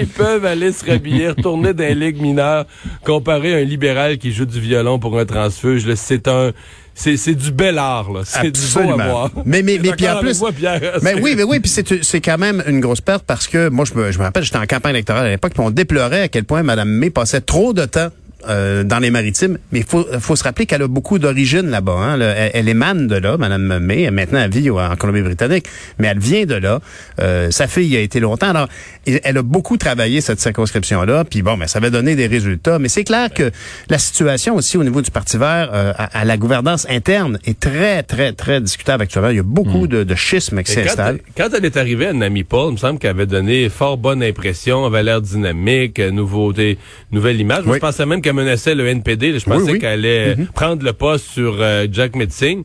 ils 0.01 0.09
peuvent 0.09 0.45
aller 0.45 0.73
se 0.73 0.85
rhabiller, 0.85 1.29
retourner 1.29 1.73
dans 1.73 1.85
les 1.85 1.95
ligues 1.95 2.21
mineures, 2.21 2.67
comparer 3.05 3.55
à 3.55 3.59
un 3.59 3.65
libéral 3.65 4.19
qui 4.19 4.33
joue 4.33 4.47
du 4.47 4.61
violon 4.61 4.99
pour 4.99 5.19
un 5.19 5.25
transfuge, 5.25 5.87
c'est 5.95 6.27
un, 6.27 6.53
c'est 6.97 7.35
du 7.35 7.53
bel 7.53 7.79
art, 7.79 8.11
là. 8.11 8.23
C'est 8.25 8.51
du 8.51 8.61
beau 8.75 8.99
à 8.99 9.07
voir. 9.07 9.31
Mais, 9.45 9.63
mais, 9.63 9.79
mais 9.83 9.93
puis 9.93 10.09
en 10.09 10.19
plus. 10.19 10.41
moi, 10.41 10.51
Pierre? 10.51 10.99
Mais 11.03 11.15
oui, 11.15 11.35
mais 11.37 11.43
oui, 11.43 11.61
puis 11.61 11.71
c'est 11.71 12.03
c'est 12.03 12.21
quand 12.21 12.39
même 12.39 12.63
une 12.67 12.81
grosse 12.81 13.01
perte 13.01 13.25
parce 13.27 13.47
que 13.47 13.69
moi 13.69 13.85
je 13.85 13.95
me 13.95 14.11
je 14.11 14.19
me 14.19 14.25
rappelle 14.25 14.43
j'étais 14.43 14.59
en 14.59 14.67
campagne 14.67 14.95
électorale 14.95 15.27
à 15.27 15.31
l'époque 15.31 15.53
puis 15.53 15.63
on 15.63 15.71
déplorait 15.71 16.23
à 16.23 16.29
quel 16.29 16.45
point 16.45 16.63
Mme 16.63 16.89
May 16.89 17.11
passait 17.11 17.41
trop 17.41 17.73
de 17.73 17.85
temps 17.85 18.09
euh, 18.49 18.85
dans 18.85 18.99
les 18.99 19.11
maritimes, 19.11 19.59
mais 19.73 19.81
il 19.81 19.85
faut, 19.85 20.07
faut 20.21 20.37
se 20.37 20.45
rappeler 20.45 20.67
qu'elle 20.67 20.83
a 20.83 20.89
beaucoup 20.89 21.19
d'origine 21.19 21.69
là-bas. 21.69 21.93
Hein. 21.93 22.21
Elle, 22.21 22.51
elle, 22.55 22.69
émane 22.69 23.07
de 23.07 23.17
là, 23.17 23.37
Madame 23.37 23.79
May. 23.79 24.11
Maintenant, 24.11 24.41
elle 24.41 24.51
vit 24.51 24.71
en 24.71 24.97
Colombie-Britannique, 24.97 25.67
mais 25.99 26.09
elle 26.09 26.19
vient 26.19 26.45
de 26.45 26.55
là. 26.55 26.81
Euh, 27.21 27.51
sa 27.51 27.67
fille 27.67 27.97
a 27.97 28.01
été 28.01 28.21
longtemps. 28.21 28.51
Alors, 28.51 28.69
elle 29.07 29.39
a 29.39 29.43
beaucoup 29.43 29.77
travaillé 29.77 30.21
cette 30.21 30.41
circonscription-là. 30.41 31.25
Puis 31.25 31.43
bon, 31.43 31.57
ben, 31.57 31.67
ça 31.67 31.81
va 31.81 31.91
donner 31.91 32.17
des 32.17 32.27
résultats. 32.27 32.79
Mais 32.79 32.89
c'est 32.89 33.05
clair 33.05 33.33
que 33.33 33.51
la 33.89 33.99
situation 33.99 34.55
aussi 34.55 34.77
au 34.77 34.85
niveau 34.85 35.03
du 35.03 35.11
Parti 35.11 35.37
vert, 35.37 35.71
euh, 35.73 35.93
à, 35.97 36.21
à, 36.21 36.25
la 36.25 36.37
gouvernance 36.37 36.87
interne, 36.91 37.39
est 37.45 37.59
très, 37.59 38.03
très, 38.03 38.33
très 38.33 38.61
discutable 38.61 39.03
actuellement. 39.03 39.31
Il 39.31 39.37
y 39.37 39.41
a 39.41 39.45
beaucoup 39.45 39.85
mm. 39.85 39.89
de, 39.89 40.05
de 40.05 40.15
schismes 40.15 40.63
qui 40.63 40.73
s'installent. 40.73 41.21
Quand, 41.37 41.49
elle 41.57 41.65
est 41.65 41.77
arrivée 41.77 42.07
à 42.07 42.13
Nami 42.13 42.45
Paul, 42.45 42.71
il 42.71 42.73
me 42.73 42.79
semble 42.79 42.99
qu'elle 42.99 43.11
avait 43.11 43.27
donné 43.27 43.69
fort 43.69 43.97
bonne 43.97 44.23
impression, 44.23 44.85
avait 44.85 45.03
l'air 45.03 45.21
dynamique, 45.21 45.99
nouveauté, 45.99 46.79
nouvelle 47.13 47.41
image. 47.41 47.65
Moi, 47.65 47.77
je 47.77 47.81
pensais 47.81 48.07
même 48.07 48.21
qu'elle 48.21 48.36
menaçait 48.37 48.75
le 48.75 48.87
NPD. 48.87 49.39
Je 49.39 49.45
pensais 49.45 49.79
qu'elle 49.79 50.05
allait 50.05 50.35
mm-hmm. 50.35 50.47
prendre 50.53 50.85
le 50.85 50.93
poste 50.93 51.27
sur 51.27 51.57
euh, 51.61 51.87
Jack 51.91 52.17
Metzing. 52.17 52.65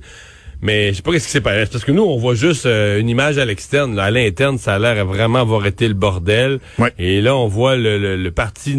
Mais 0.62 0.90
je 0.90 0.98
sais 0.98 1.02
pas 1.02 1.12
ce 1.14 1.26
qui 1.26 1.32
s'est 1.32 1.42
passé. 1.42 1.70
Parce 1.72 1.84
que 1.84 1.92
nous, 1.92 2.04
on 2.04 2.18
voit 2.18 2.36
juste 2.36 2.68
euh, 2.68 3.00
une 3.00 3.10
image 3.10 3.38
à 3.40 3.46
l'externe. 3.46 3.98
À 3.98 4.12
l'interne, 4.12 4.58
ça 4.60 4.76
a 4.76 4.80
l'air 4.80 5.06
vraiment 5.06 5.40
avoir 5.40 5.66
été 5.66 5.88
le 5.88 5.96
bordel. 5.96 6.60
Et 7.00 7.20
là, 7.22 7.36
on 7.36 7.48
voit 7.48 7.76
le, 7.76 8.16
le, 8.16 8.32
parti 8.32 8.78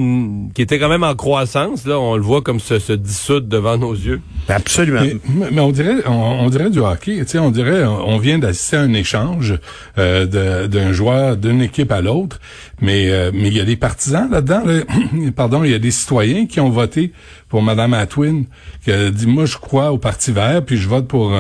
qui 0.54 0.62
était 0.62 0.78
quand 0.78 0.88
même 0.88 1.02
en 1.02 1.16
croissance. 1.16 1.84
Là, 1.84 1.99
on 1.99 2.14
le 2.16 2.22
voit 2.22 2.40
comme 2.40 2.61
se, 2.61 2.78
se 2.78 2.92
dissoudre 2.92 3.49
devant 3.49 3.78
nos 3.78 3.94
yeux. 3.94 4.20
Absolument. 4.49 5.02
Mais, 5.50 5.61
on 5.61 5.72
dirait, 5.72 6.06
on, 6.06 6.49
dirait 6.50 6.70
du 6.70 6.78
hockey. 6.78 7.18
Tu 7.18 7.26
sais, 7.26 7.38
on 7.38 7.50
dirait, 7.50 7.84
on 7.84 8.18
vient 8.18 8.38
d'assister 8.38 8.76
à 8.76 8.82
un 8.82 8.94
échange 8.94 9.54
euh, 9.99 10.66
d'un 10.66 10.92
joueur 10.92 11.37
d'une 11.37 11.62
équipe 11.62 11.90
à 11.90 12.00
l'autre. 12.00 12.38
Mais 12.82 13.10
euh, 13.10 13.30
mais 13.32 13.48
il 13.48 13.56
y 13.56 13.60
a 13.60 13.64
des 13.64 13.76
partisans 13.76 14.28
là-dedans. 14.30 14.64
Pardon, 15.36 15.64
il 15.64 15.70
y 15.70 15.74
a 15.74 15.78
des 15.78 15.90
citoyens 15.90 16.46
qui 16.46 16.60
ont 16.60 16.70
voté 16.70 17.12
pour 17.48 17.62
Mme 17.62 17.94
Atwin, 17.94 18.44
qui 18.84 18.92
a 18.92 19.10
dit 19.10 19.26
moi 19.26 19.46
je 19.46 19.56
crois 19.56 19.92
au 19.92 19.98
Parti 19.98 20.32
Vert, 20.32 20.64
puis 20.64 20.76
je 20.76 20.88
vote 20.88 21.08
pour 21.08 21.32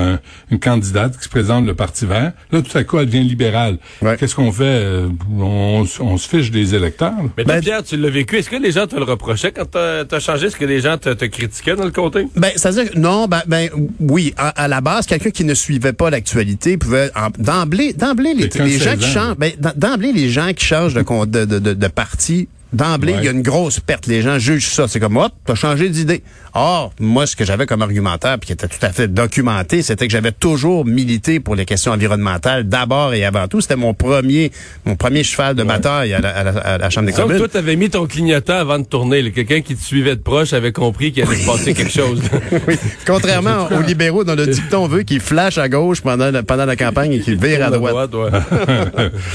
une 0.50 0.58
candidate 0.58 1.16
qui 1.18 1.24
se 1.24 1.28
présente 1.28 1.66
le 1.66 1.74
Parti 1.74 2.06
Vert. 2.06 2.32
Là, 2.50 2.62
tout 2.62 2.76
à 2.76 2.84
coup, 2.84 2.98
elle 2.98 3.06
devient 3.06 3.24
libérale. 3.24 3.78
Qu'est-ce 4.18 4.34
qu'on 4.34 4.52
fait? 4.52 4.64
Euh, 4.64 5.08
on, 5.38 5.84
on, 6.00 6.16
se 6.16 6.28
fiche 6.28 6.50
des 6.50 6.74
électeurs. 6.74 7.12
Mais 7.36 7.44
ben, 7.44 7.60
Pierre, 7.60 7.82
tu 7.82 7.96
l'as 7.96 8.10
vécu. 8.10 8.36
Est-ce 8.36 8.50
que 8.50 8.56
les 8.56 8.72
gens 8.72 8.86
te 8.86 8.96
le 8.96 9.04
reprochaient 9.04 9.52
quand 9.52 9.66
t'as 9.70 10.04
as 10.10 10.20
changé? 10.20 10.46
Est-ce 10.46 10.56
que 10.56 10.64
les 10.64 10.80
gens 10.80 10.98
te, 10.98 11.10
te, 11.10 11.24
critiquaient 11.24 11.76
dans 11.76 11.84
le 11.84 11.90
côté 11.90 12.26
Ben, 12.36 12.50
c'est-à-dire 12.54 12.90
non. 12.96 13.26
Ben, 13.26 13.42
ben 13.46 13.68
oui. 14.00 14.34
À, 14.36 14.68
la 14.68 14.80
base, 14.80 15.06
quelqu'un 15.06 15.30
qui 15.30 15.44
ne 15.44 15.54
suivait 15.54 15.92
pas 15.92 16.10
l'actualité 16.10 16.76
pouvait 16.76 17.10
d'emblée, 17.38 17.92
d'emblée 17.92 18.34
les, 18.34 18.48
les 18.48 18.78
gens 18.78 18.96
qui 18.96 19.08
changent, 19.08 19.36
ben, 19.36 19.52
d'emblée 19.76 20.12
les 20.12 20.28
gens 20.28 20.52
qui 20.52 20.64
changent 20.64 20.94
de, 20.94 21.02
de, 21.32 21.60
de, 21.60 21.74
de 21.74 21.88
parti 21.88 22.48
D'emblée, 22.72 23.14
il 23.18 23.24
y 23.24 23.28
a 23.28 23.32
une 23.32 23.42
grosse 23.42 23.80
perte. 23.80 24.06
Les 24.06 24.22
gens 24.22 24.38
jugent 24.38 24.68
ça. 24.68 24.88
C'est 24.88 24.98
comme, 24.98 25.18
hop, 25.18 25.32
t'as 25.44 25.54
changé 25.54 25.90
d'idée. 25.90 26.22
Or, 26.54 26.92
moi, 27.00 27.26
ce 27.26 27.36
que 27.36 27.44
j'avais 27.44 27.66
comme 27.66 27.82
argumentaire, 27.82 28.38
puis 28.38 28.48
qui 28.48 28.52
était 28.52 28.68
tout 28.68 28.84
à 28.84 28.90
fait 28.90 29.08
documenté, 29.08 29.82
c'était 29.82 30.06
que 30.06 30.12
j'avais 30.12 30.32
toujours 30.32 30.84
milité 30.84 31.40
pour 31.40 31.54
les 31.54 31.64
questions 31.64 31.92
environnementales, 31.92 32.68
d'abord 32.68 33.14
et 33.14 33.24
avant 33.24 33.48
tout. 33.48 33.60
C'était 33.60 33.76
mon 33.76 33.94
premier 33.94 34.52
mon 34.84 34.96
premier 34.96 35.22
cheval 35.22 35.54
de 35.54 35.62
bataille 35.62 36.12
à 36.14 36.20
la, 36.20 36.30
à 36.30 36.78
la, 36.78 36.90
Chambre 36.90 37.06
des 37.06 37.12
communes. 37.12 37.38
toi, 37.38 37.48
t'avais 37.48 37.76
mis 37.76 37.88
ton 37.90 38.06
clignotant 38.06 38.56
avant 38.56 38.78
de 38.78 38.84
tourner. 38.84 39.30
Quelqu'un 39.32 39.60
qui 39.60 39.76
te 39.76 39.82
suivait 39.82 40.16
de 40.16 40.20
proche 40.20 40.52
avait 40.52 40.72
compris 40.72 41.12
qu'il 41.12 41.22
allait 41.22 41.36
se 41.36 41.46
passer 41.46 41.74
quelque 41.74 41.92
chose. 41.92 42.20
oui. 42.68 42.76
Contrairement 43.06 43.68
aux 43.70 43.82
libéraux 43.82 44.24
dont 44.24 44.34
le 44.34 44.46
dicton 44.46 44.86
veut 44.88 45.02
qu'ils 45.02 45.20
flashent 45.20 45.58
à 45.58 45.68
gauche 45.68 46.00
pendant 46.00 46.30
la, 46.30 46.42
pendant 46.42 46.66
la 46.66 46.76
campagne 46.76 47.12
et 47.12 47.20
qu'ils 47.20 47.38
virent 47.38 47.66
à 47.66 47.70
droite. 47.70 48.10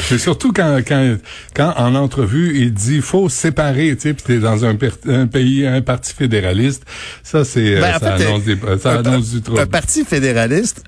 C'est 0.04 0.18
surtout 0.18 0.52
quand, 0.54 0.80
quand, 0.88 1.18
quand 1.56 1.74
en 1.78 1.96
entrevue, 1.96 2.60
il 2.60 2.74
dit, 2.74 3.02
faut 3.02 3.27
séparé, 3.30 3.96
tu 3.96 4.02
sais, 4.02 4.14
puis 4.14 4.24
t'es 4.26 4.40
dans 4.40 4.66
un, 4.66 4.76
pays, 4.76 5.66
un 5.66 5.82
parti 5.82 6.14
fédéraliste. 6.14 6.84
Ça, 7.24 7.44
c'est, 7.44 7.78
euh, 7.78 7.82
ben, 7.82 8.00
ça, 8.00 8.14
annonce, 8.14 8.44
des, 8.44 8.58
ça 8.82 9.00
annonce 9.00 9.32
du 9.32 9.42
trouble. 9.42 9.62
Un 9.62 9.68
parti 9.68 10.04
fédéraliste, 10.06 10.84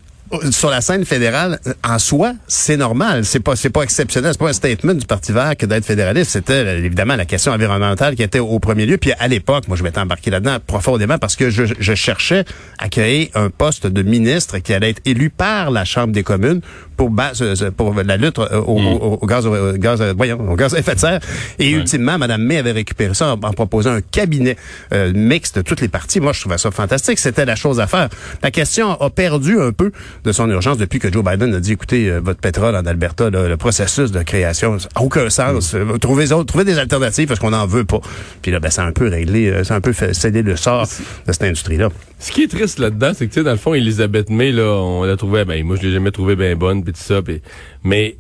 sur 0.52 0.70
la 0.70 0.82
scène 0.82 1.06
fédérale, 1.06 1.60
en 1.84 1.98
soi, 1.98 2.34
c'est 2.48 2.78
normal. 2.78 3.26
C'est 3.26 3.40
pas, 3.40 3.56
c'est 3.56 3.70
pas 3.70 3.82
exceptionnel. 3.82 4.32
C'est 4.34 4.40
pas 4.40 4.50
un 4.50 4.54
statement 4.54 4.94
du 4.94 5.06
Parti 5.06 5.32
vert 5.32 5.56
que 5.58 5.66
d'être 5.66 5.86
fédéraliste. 5.86 6.32
C'était 6.32 6.78
évidemment 6.78 7.16
la 7.16 7.26
question 7.26 7.52
environnementale 7.52 8.16
qui 8.16 8.24
était 8.24 8.40
au 8.40 8.60
premier 8.60 8.86
lieu. 8.86 8.98
Puis 8.98 9.12
à 9.18 9.28
l'époque, 9.28 9.68
moi, 9.68 9.76
je 9.76 9.84
m'étais 9.84 10.00
embarqué 10.00 10.30
là-dedans 10.30 10.58
profondément 10.66 11.18
parce 11.18 11.36
que 11.36 11.50
je, 11.50 11.64
je, 11.66 11.96
cherchais 11.96 12.46
à 12.78 12.90
créer 12.90 13.32
un 13.34 13.50
poste 13.50 13.88
de 13.88 14.02
ministre 14.04 14.60
qui 14.60 14.74
allait 14.74 14.92
être 14.92 15.02
élu 15.06 15.30
par 15.30 15.72
la 15.72 15.84
Chambre 15.84 16.14
des 16.14 16.24
communes 16.24 16.62
pour, 17.00 17.10
base, 17.12 17.42
pour 17.78 17.94
la 17.94 18.18
lutte 18.18 18.40
au, 18.40 18.78
mm. 18.78 19.26
gaz, 19.26 19.46
au 19.46 19.72
gaz, 19.78 20.04
voyons, 20.18 20.52
au 20.52 20.56
gaz 20.58 20.76
à 20.76 20.80
effet 20.80 20.96
de 20.96 21.00
serre. 21.00 21.22
Et 21.58 21.70
ultimement, 21.72 22.18
Mme 22.18 22.44
May 22.44 22.58
avait 22.58 22.74
récupéré 22.74 23.14
ça 23.14 23.38
en, 23.42 23.54
proposant 23.54 23.92
un 23.92 24.02
cabinet 24.02 24.58
euh, 24.92 25.14
mixte 25.16 25.56
de 25.56 25.62
toutes 25.62 25.80
les 25.80 25.88
parties. 25.88 26.20
Moi, 26.20 26.34
je 26.34 26.42
trouvais 26.42 26.58
ça 26.58 26.72
fantastique. 26.72 27.18
C'était 27.18 27.46
la 27.46 27.56
chose 27.56 27.80
à 27.80 27.88
faire. 27.88 28.10
La 28.44 28.52
question 28.52 29.00
a 29.00 29.10
perdu 29.10 29.62
un 29.62 29.72
peu 29.72 29.94
de 30.26 30.32
son 30.34 30.50
urgence 30.50 30.78
depuis 30.78 31.00
que 31.00 31.10
Joe 31.10 31.24
Biden 31.24 31.54
a 31.54 31.62
dit, 31.62 31.72
écoutez, 31.72 32.10
euh, 32.10 32.20
votre 32.20 32.42
pétrole 32.42 32.76
en 32.76 32.86
Alberta, 32.86 33.30
le 33.30 33.56
processus 33.56 34.12
de 34.12 34.22
création, 34.22 34.76
n'a 34.76 35.02
aucun 35.02 35.30
sens. 35.30 35.74
Mm. 35.76 36.00
Trouvez, 36.00 36.26
trouvez 36.46 36.66
des 36.66 36.80
alternatives 36.80 37.30
parce 37.30 37.40
qu'on 37.40 37.52
n'en 37.52 37.66
veut 37.66 37.86
pas. 37.86 38.02
Puis 38.42 38.52
là, 38.52 38.60
ben, 38.60 38.70
ça 38.70 38.84
a 38.84 38.88
un 38.88 38.92
peu 38.92 39.08
réglé, 39.08 39.48
euh, 39.48 39.64
ça 39.64 39.76
a 39.76 39.78
un 39.78 39.82
peu 39.82 39.94
fait 39.94 40.14
céder 40.14 40.42
le 40.42 40.58
sort 40.58 40.86
de 41.28 41.32
cette 41.32 41.44
industrie-là. 41.44 41.88
Ce 42.20 42.34
qui 42.34 42.44
est 42.44 42.48
triste 42.48 42.80
là-dedans, 42.80 43.12
c'est 43.16 43.28
que, 43.28 43.34
tu 43.34 43.40
sais, 43.40 43.46
dans 43.46 43.52
le 43.52 43.58
fond, 43.58 43.74
Elisabeth 43.74 44.30
May, 44.30 44.52
là, 44.52 44.66
on 44.66 45.04
la 45.04 45.16
trouvait, 45.16 45.46
ben, 45.46 45.64
moi, 45.64 45.78
je 45.78 45.88
l'ai 45.88 45.94
jamais 45.94 46.12
trouvée 46.12 46.36
bien 46.36 46.54
bonne, 46.56 46.84
puis 46.84 46.92
tout 46.92 47.00
ça, 47.02 47.22
pis, 47.22 47.42
mais, 47.84 48.18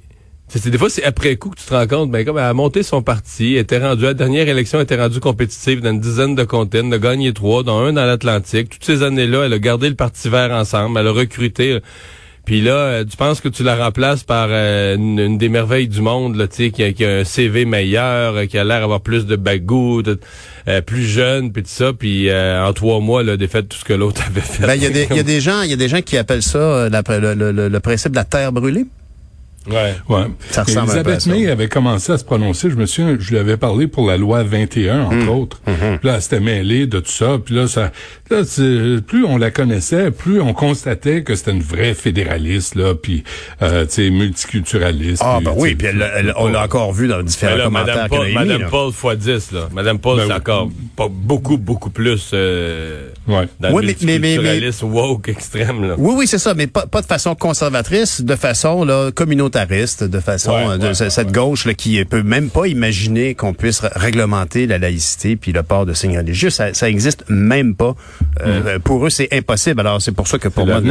c'est 0.47 0.69
des 0.69 0.77
fois, 0.77 0.89
c'est 0.89 1.03
après 1.03 1.35
coup 1.35 1.49
que 1.49 1.59
tu 1.59 1.65
te 1.65 1.73
rends 1.73 1.85
compte, 1.85 2.09
ben, 2.09 2.25
comme 2.25 2.37
elle 2.37 2.45
a 2.45 2.53
monté 2.53 2.81
son 2.81 3.01
parti, 3.01 3.55
elle 3.55 3.59
était 3.59 3.77
rendue, 3.77 4.03
la 4.03 4.13
dernière 4.13 4.47
élection, 4.47 4.79
était 4.79 4.95
rendue 4.95 5.19
compétitive 5.19 5.81
dans 5.81 5.91
une 5.91 5.99
dizaine 5.99 6.33
de 6.33 6.45
comtés, 6.45 6.77
elle 6.77 6.93
a 6.93 6.97
gagné 6.97 7.33
trois, 7.33 7.63
dont 7.63 7.77
un 7.77 7.91
dans 7.91 8.05
l'Atlantique. 8.05 8.69
Toutes 8.69 8.85
ces 8.85 9.03
années-là, 9.03 9.43
elle 9.45 9.53
a 9.53 9.59
gardé 9.59 9.89
le 9.89 9.95
Parti 9.95 10.29
vert 10.29 10.51
ensemble, 10.51 10.97
elle 10.97 11.07
a 11.07 11.11
recruté, 11.11 11.79
puis 12.49 12.61
là, 12.61 12.71
euh, 12.71 13.05
tu 13.07 13.15
penses 13.15 13.41
que 13.41 13.47
tu 13.47 13.61
la 13.61 13.75
remplaces 13.75 14.23
par 14.23 14.47
euh, 14.49 14.95
une, 14.95 15.37
des 15.37 15.49
merveilles 15.49 15.87
du 15.87 16.01
monde, 16.01 16.35
là, 16.35 16.47
qui, 16.47 16.83
a, 16.83 16.93
qui 16.93 17.05
a 17.05 17.17
un 17.17 17.23
CV 17.23 17.63
meilleur, 17.65 18.37
euh, 18.37 18.45
qui 18.47 18.57
a 18.57 18.63
l'air 18.63 18.79
d'avoir 18.79 19.01
plus 19.01 19.27
de 19.27 19.35
bagou, 19.35 20.01
plus 20.87 21.03
jeune, 21.03 21.51
puis 21.51 21.61
tout 21.61 21.69
ça. 21.69 21.93
Puis 21.93 22.27
en 22.33 22.73
trois 22.73 23.01
mois, 23.01 23.21
là, 23.21 23.37
défait 23.37 23.61
tout 23.61 23.77
ce 23.77 23.85
que 23.85 23.93
l'autre 23.93 24.23
avait 24.27 24.41
fait. 24.41 24.65
Ben, 24.65 24.73
il 24.73 24.81
y, 24.81 24.87
a 24.87 24.89
des, 24.89 25.07
y 25.15 25.19
a 25.19 25.21
des 25.21 25.39
gens, 25.39 25.61
il 25.61 25.69
y 25.69 25.73
a 25.73 25.75
des 25.75 25.89
gens 25.89 26.01
qui 26.01 26.17
appellent 26.17 26.41
ça 26.41 26.89
le, 26.89 27.77
principe 27.77 28.13
de 28.13 28.17
la 28.17 28.23
terre 28.23 28.51
brûlée. 28.51 28.87
Ouais. 29.69 29.95
ouais. 30.09 30.25
Ça 30.51 30.63
ressemble 30.63 30.89
Elisabeth 30.89 31.27
May 31.27 31.47
avait 31.47 31.67
commencé 31.67 32.11
à 32.11 32.17
se 32.17 32.23
prononcer. 32.23 32.69
Je 32.69 32.75
me 32.75 32.85
souviens, 32.85 33.17
je 33.19 33.29
lui 33.31 33.37
avais 33.37 33.57
parlé 33.57 33.87
pour 33.87 34.07
la 34.07 34.17
loi 34.17 34.43
21, 34.43 35.03
entre 35.03 35.15
mmh. 35.15 35.29
autres. 35.29 35.61
Mmh. 35.67 35.97
Puis 35.99 36.07
là, 36.07 36.15
elle 36.15 36.21
s'était 36.21 36.39
mêlée 36.39 36.87
de 36.87 36.99
tout 36.99 37.11
ça. 37.11 37.37
Puis 37.43 37.55
là, 37.55 37.67
ça, 37.67 37.91
là, 38.29 38.43
plus 39.05 39.25
on 39.25 39.37
la 39.37 39.51
connaissait, 39.51 40.11
plus 40.11 40.41
on 40.41 40.53
constatait 40.53 41.23
que 41.23 41.35
c'était 41.35 41.51
une 41.51 41.61
vraie 41.61 41.93
fédéraliste, 41.93 42.75
là, 42.75 42.93
puis, 42.95 43.23
euh, 43.61 43.85
tu 43.85 43.91
sais, 43.91 44.09
multiculturaliste. 44.09 45.23
Ah, 45.25 45.39
ben 45.43 45.53
oui, 45.55 45.75
puis 45.75 45.87
on 46.37 46.47
l'a 46.47 46.63
encore 46.63 46.93
vu 46.93 47.07
dans 47.07 47.21
différents 47.21 47.55
là, 47.55 47.63
commentaires 47.65 47.95
Madame 47.95 48.09
Paul, 48.09 48.33
Madame 48.33 48.69
Paul 48.69 49.15
x 49.15 49.25
10, 49.25 49.51
là. 49.51 49.69
Madame 49.73 49.99
Paul, 49.99 50.17
ben 50.17 50.27
c'est 50.27 50.33
encore 50.33 50.69
pas 50.95 51.07
beaucoup, 51.09 51.57
beaucoup 51.57 51.89
plus 51.89 52.31
euh, 52.33 53.09
ouais. 53.29 53.47
dans 53.59 53.71
oui, 53.71 53.85
woke 54.83 55.29
extrême, 55.29 55.87
là. 55.87 55.95
Oui, 55.97 56.13
oui, 56.17 56.27
c'est 56.27 56.37
ça, 56.37 56.53
mais 56.53 56.67
pas, 56.67 56.85
pas 56.85 57.01
de 57.01 57.07
façon 57.07 57.35
conservatrice, 57.35 58.21
de 58.21 58.35
façon, 58.35 58.83
là, 58.83 59.11
communautaire 59.11 59.59
de 59.67 60.19
façon 60.19 60.53
euh, 60.53 60.77
de 60.77 60.93
cette 60.93 61.31
gauche 61.31 61.65
là, 61.65 61.73
qui 61.73 62.03
peut 62.05 62.23
même 62.23 62.49
pas 62.49 62.67
imaginer 62.67 63.35
qu'on 63.35 63.53
puisse 63.53 63.81
réglementer 63.81 64.67
la 64.67 64.77
laïcité 64.77 65.35
puis 65.35 65.51
le 65.51 65.63
port 65.63 65.85
de 65.85 65.93
signes 65.93 66.17
religieux. 66.17 66.49
Ça, 66.49 66.73
ça 66.73 66.89
existe 66.89 67.23
même 67.29 67.75
pas. 67.75 67.95
Euh, 68.41 68.77
mm. 68.77 68.79
Pour 68.81 69.05
eux, 69.05 69.09
c'est 69.09 69.29
impossible. 69.31 69.79
Alors 69.81 70.01
c'est 70.01 70.11
pour 70.11 70.27
ça 70.27 70.37
que 70.37 70.47
pour 70.47 70.65
moi, 70.65 70.81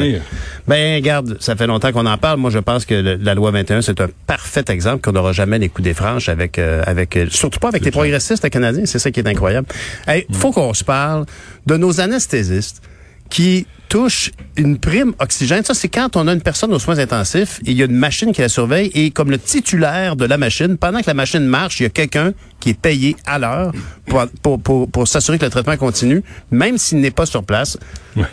ben 0.67 0.95
regarde, 0.95 1.37
ça 1.41 1.57
fait 1.57 1.67
longtemps 1.67 1.93
qu'on 1.93 2.07
en 2.07 2.19
parle. 2.19 2.39
Moi, 2.39 2.51
je 2.51 2.59
pense 2.59 2.85
que 2.85 2.95
la 2.95 3.35
loi 3.35 3.51
21 3.51 3.83
c'est 3.83 4.01
un 4.01 4.09
parfait 4.27 4.65
exemple 4.69 5.03
qu'on 5.03 5.13
n'aura 5.13 5.33
jamais 5.33 5.59
les 5.59 5.69
coups 5.69 5.85
des 5.85 5.95
franches 5.95 6.29
avec 6.29 6.59
euh, 6.59 6.83
avec 6.87 7.19
surtout 7.31 7.59
pas 7.59 7.69
avec 7.69 7.85
les 7.85 7.91
progressistes 7.91 8.49
canadiens. 8.51 8.87
C'est 8.87 8.99
ça 8.99 9.11
qui 9.11 9.21
est 9.21 9.29
incroyable. 9.29 9.67
Il 10.09 10.25
mm. 10.29 10.35
faut 10.35 10.53
qu'on 10.53 10.75
se 10.75 10.85
parle 10.85 11.27
de 11.67 11.77
nos 11.77 12.01
anesthésistes 12.29 12.83
qui 13.31 13.67
touche 13.89 14.33
une 14.57 14.79
prime 14.79 15.15
oxygène. 15.19 15.65
Ça, 15.65 15.75
c'est 15.75 15.89
quand 15.89 16.17
on 16.17 16.29
a 16.29 16.33
une 16.33 16.41
personne 16.41 16.73
aux 16.73 16.79
soins 16.79 16.99
intensifs 16.99 17.61
et 17.65 17.71
il 17.71 17.77
y 17.77 17.83
a 17.83 17.87
une 17.87 17.97
machine 17.97 18.33
qui 18.33 18.41
la 18.41 18.49
surveille 18.49 18.91
et 18.95 19.11
comme 19.11 19.31
le 19.31 19.39
titulaire 19.39 20.17
de 20.17 20.25
la 20.25 20.39
machine, 20.39 20.77
pendant 20.77 21.01
que 21.01 21.07
la 21.07 21.15
machine 21.15 21.45
marche, 21.45 21.81
il 21.81 21.85
y 21.85 21.87
a 21.87 21.91
quelqu'un 21.91 22.33
qui 22.61 22.71
est 22.71 22.81
payé 22.81 23.17
à 23.25 23.39
l'heure 23.39 23.73
pour, 24.07 24.27
pour, 24.43 24.61
pour, 24.61 24.91
pour 24.91 25.09
s'assurer 25.09 25.39
que 25.39 25.45
le 25.45 25.51
traitement 25.51 25.77
continue, 25.77 26.23
même 26.51 26.77
s'il 26.77 26.99
n'est 26.99 27.13
pas 27.13 27.27
sur 27.27 27.45
place. 27.45 27.79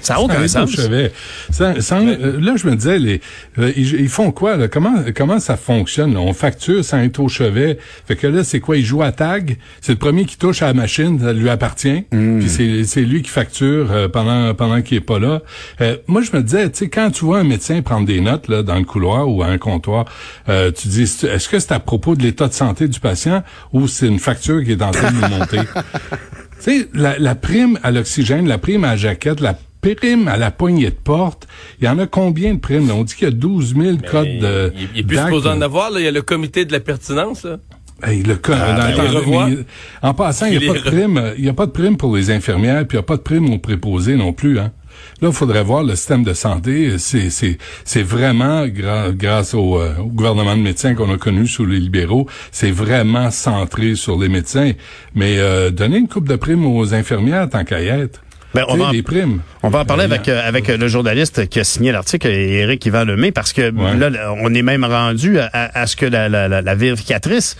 Ça 0.02 0.16
n'a 0.16 0.22
aucun 0.22 0.48
sens. 0.48 0.76
Ça, 1.52 1.80
ça, 1.80 2.00
euh, 2.00 2.40
là, 2.42 2.56
je 2.56 2.68
me 2.68 2.76
disais, 2.76 2.98
les, 2.98 3.22
euh, 3.60 3.72
ils, 3.76 4.10
font 4.10 4.32
quoi? 4.32 4.58
Là? 4.58 4.68
Comment, 4.68 4.96
comment 5.16 5.40
ça 5.40 5.58
fonctionne? 5.58 6.18
On 6.18 6.34
facture 6.34 6.84
sans 6.84 7.00
être 7.00 7.20
au 7.20 7.28
chevet. 7.28 7.78
Fait 8.08 8.16
que 8.16 8.26
là, 8.26 8.44
c'est 8.44 8.60
quoi? 8.60 8.78
Ils 8.78 8.86
jouent 8.86 9.04
à 9.04 9.12
tag. 9.12 9.58
C'est 9.82 9.92
le 9.92 10.00
premier 10.00 10.26
qui 10.26 10.38
touche 10.38 10.64
à 10.64 10.68
la 10.68 10.74
machine, 10.74 11.20
ça 11.20 11.34
lui 11.34 11.50
appartient. 11.50 12.04
Hmm. 12.12 12.40
Puis 12.40 12.86
c'est 12.88 13.02
lui 13.02 13.22
qui 13.22 13.30
facture 13.30 13.92
euh, 13.92 14.08
pendant, 14.08 14.54
pendant 14.56 14.82
qu'il 14.82 14.98
est 14.98 15.02
pas 15.02 15.20
là. 15.20 15.42
Euh, 15.82 15.98
moi, 16.08 16.22
je 16.22 16.36
me 16.36 16.42
disais, 16.44 16.70
tu 16.72 16.78
sais, 16.80 16.90
quand 16.90 17.12
tu 17.12 17.26
vois 17.26 17.40
un 17.40 17.44
médecin 17.44 17.82
prendre 17.82 18.06
des 18.06 18.22
notes 18.22 18.48
là 18.48 18.64
dans 18.64 18.76
le 18.76 18.84
couloir 18.86 19.28
ou 19.30 19.44
à 19.44 19.48
un 19.48 19.58
comptoir, 19.58 20.06
euh, 20.50 20.72
tu 20.72 20.88
dis, 20.88 21.04
est-ce 21.04 21.50
que 21.50 21.60
c'est 21.60 21.72
à 21.72 21.80
propos 21.80 22.16
de 22.16 22.24
l'état 22.24 22.48
de 22.48 22.54
santé 22.54 22.88
du 22.88 23.00
patient 23.00 23.44
ou 23.74 23.88
c'est 23.88 24.08
une 24.08 24.20
facture 24.20 24.64
qui 24.64 24.72
est 24.74 24.82
en 24.82 24.92
train 24.92 25.12
de 25.12 25.20
monter? 25.20 25.60
Tu 26.64 26.72
sais, 26.82 26.88
la, 26.94 27.20
la 27.20 27.36
prime 27.36 27.78
à 27.84 27.92
l'oxygène, 27.92 28.48
la 28.48 28.58
prime 28.58 28.86
à 28.86 28.92
la 28.92 28.96
jaquette, 28.96 29.40
la 29.42 29.56
prime 29.82 30.28
à 30.28 30.38
la 30.38 30.50
poignée 30.52 30.86
de 30.90 30.96
porte, 30.96 31.48
il 31.80 31.86
y 31.86 31.90
en 31.90 32.00
a 32.00 32.08
combien 32.08 32.54
de 32.56 32.60
primes? 32.60 32.88
là? 32.88 32.96
On 32.96 33.04
dit 33.04 33.14
qu'il 33.14 33.26
y 33.26 33.32
a 33.32 33.34
12 33.34 33.76
000 33.76 33.98
codes 34.10 34.26
de... 34.40 34.74
il, 34.76 34.88
il 34.96 35.00
est 35.02 35.04
plus 35.04 35.18
supposé 35.26 35.50
en 35.50 35.62
avoir, 35.62 35.92
là. 35.92 36.00
Il 36.00 36.06
y 36.06 36.08
a 36.08 36.12
le 36.12 36.22
comité 36.22 36.66
de 36.66 36.72
la 36.72 36.80
pertinence, 36.80 37.44
là. 37.44 37.58
Hey, 38.04 38.24
le 38.24 38.40
Ah, 38.52 38.92
dans- 38.94 39.28
ben, 39.48 39.66
en 40.02 40.14
passant, 40.14 40.48
il 40.48 40.58
n'y 40.60 40.66
a 40.66 40.74
pas 40.74 40.80
de 40.80 40.84
prime, 40.90 41.34
il 41.38 41.46
y 41.46 41.50
a 41.50 41.54
pas 41.54 41.66
de 41.66 41.72
prime 41.72 41.98
pour 41.98 42.16
les 42.16 42.32
infirmières, 42.32 42.86
puis 42.88 42.96
il 42.98 43.00
n'y 43.00 43.04
a 43.04 43.08
pas 43.08 43.18
de 43.18 43.22
prime 43.22 43.50
aux 43.54 43.60
préposés 43.60 44.16
non 44.16 44.34
plus, 44.34 44.58
hein. 44.60 44.72
Là, 45.22 45.30
il 45.30 45.34
faudrait 45.34 45.64
voir 45.64 45.84
le 45.84 45.96
système 45.96 46.24
de 46.24 46.34
santé. 46.34 46.98
C'est, 46.98 47.30
c'est, 47.30 47.58
c'est 47.84 48.04
vraiment 48.04 48.66
gra- 48.68 49.12
grâce 49.16 49.54
au, 49.54 49.80
euh, 49.80 49.94
au 50.00 50.06
gouvernement 50.08 50.56
de 50.58 50.62
médecins 50.62 50.94
qu'on 50.96 51.14
a 51.14 51.18
connu 51.18 51.48
sous 51.48 51.66
les 51.66 51.80
libéraux, 51.80 52.28
c'est 52.52 52.72
vraiment 52.72 53.32
centré 53.32 53.96
sur 53.96 54.20
les 54.20 54.30
médecins. 54.30 54.72
Mais 55.14 55.38
euh, 55.38 55.72
donner 55.72 55.98
une 55.98 56.08
coupe 56.08 56.28
de 56.28 56.36
primes 56.36 56.66
aux 56.66 56.94
infirmières 56.94 57.50
tant 57.50 57.64
qu'à 57.64 57.82
y 57.82 57.88
être. 57.88 58.22
Ben, 58.54 58.64
on 58.70 58.78
va 58.78 58.86
en- 58.88 59.02
primes. 59.04 59.42
On 59.64 59.70
va 59.70 59.80
en 59.80 59.86
parler 59.86 60.06
avec 60.06 60.30
euh, 60.30 60.42
avec 60.48 60.70
euh, 60.70 60.78
le 60.78 60.88
journaliste 60.88 61.50
qui 61.50 61.60
a 61.60 61.66
signé 61.66 61.92
l'article, 61.92 62.28
Éric 62.28 62.86
Yvan 62.86 63.04
Lemay, 63.04 63.32
parce 63.34 63.52
que 63.52 63.70
Ouais. 63.70 63.98
là, 63.98 64.10
là, 64.10 64.34
on 64.42 64.54
est 64.54 64.62
même 64.62 64.86
rendu 64.86 65.40
à, 65.40 65.50
à- 65.52 65.82
à 65.82 65.88
ce 65.88 65.98
que 65.98 66.06
la, 66.06 66.30
la, 66.30 66.48
la, 66.48 66.62
la 66.62 66.76
vérificatrice 66.76 67.58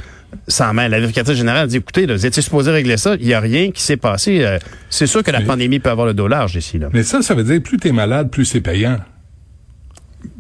s'en 0.48 0.74
mêle. 0.74 0.92
La 0.92 1.00
vérificatrice 1.00 1.38
générale 1.38 1.68
dit, 1.68 1.78
écoutez, 1.78 2.06
là, 2.06 2.16
vous 2.16 2.26
étiez 2.26 2.42
supposé 2.42 2.72
régler 2.72 2.98
ça, 2.98 3.16
il 3.20 3.26
n'y 3.28 3.34
a 3.34 3.40
rien 3.40 3.72
qui 3.72 3.82
s'est 3.82 3.98
passé. 3.98 4.44
Euh, 4.44 4.58
c'est 4.90 5.08
sûr 5.08 5.24
que 5.24 5.32
la 5.32 5.40
Mais- 5.40 5.46
pandémie 5.46 5.80
peut 5.80 5.90
avoir 5.90 6.08
le 6.08 6.14
dos 6.14 6.28
large 6.28 6.56
ici, 6.56 6.78
là, 6.80 6.90
Mais 6.94 7.04
ça, 7.04 7.22
ça 7.22 7.34
veut 7.36 7.44
dire 7.44 7.62
plus 7.62 7.78
t'es 7.78 7.92
malade, 7.92 8.30
plus 8.30 8.46
c'est 8.46 8.62
payant. 8.62 8.98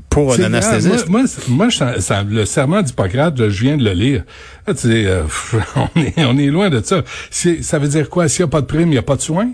pour 0.10 0.34
un 0.34 0.44
anesthésiste. 0.44 1.10
Moi, 1.10 1.20
moi, 1.22 1.28
c'est- 1.28 1.48
moi, 1.50 1.70
ça- 1.72 2.00
ça- 2.00 2.24
le 2.24 2.46
serment 2.46 2.82
d'Hippocrate, 2.82 3.38
je 3.50 3.62
viens 3.64 3.76
de 3.76 3.84
le 3.84 3.92
lire. 3.92 4.24
Là, 4.66 4.74
tu 4.74 4.82
sais, 4.82 5.06
euh, 5.08 5.24
on, 5.76 6.00
est, 6.00 6.14
on 6.26 6.38
est 6.38 6.46
loin 6.48 6.70
de 6.70 6.82
ça. 6.82 7.04
Ça 7.30 7.80
veut 7.80 7.88
dire 7.90 8.10
quoi? 8.10 8.30
S'il 8.30 8.44
n'y 8.46 8.50
a 8.50 8.52
pas 8.52 8.62
de 8.62 8.66
prime, 8.66 8.88
il 8.88 8.92
n'y 8.92 8.98
a 8.98 9.02
pas 9.02 9.18
de 9.18 9.22
soins? 9.22 9.52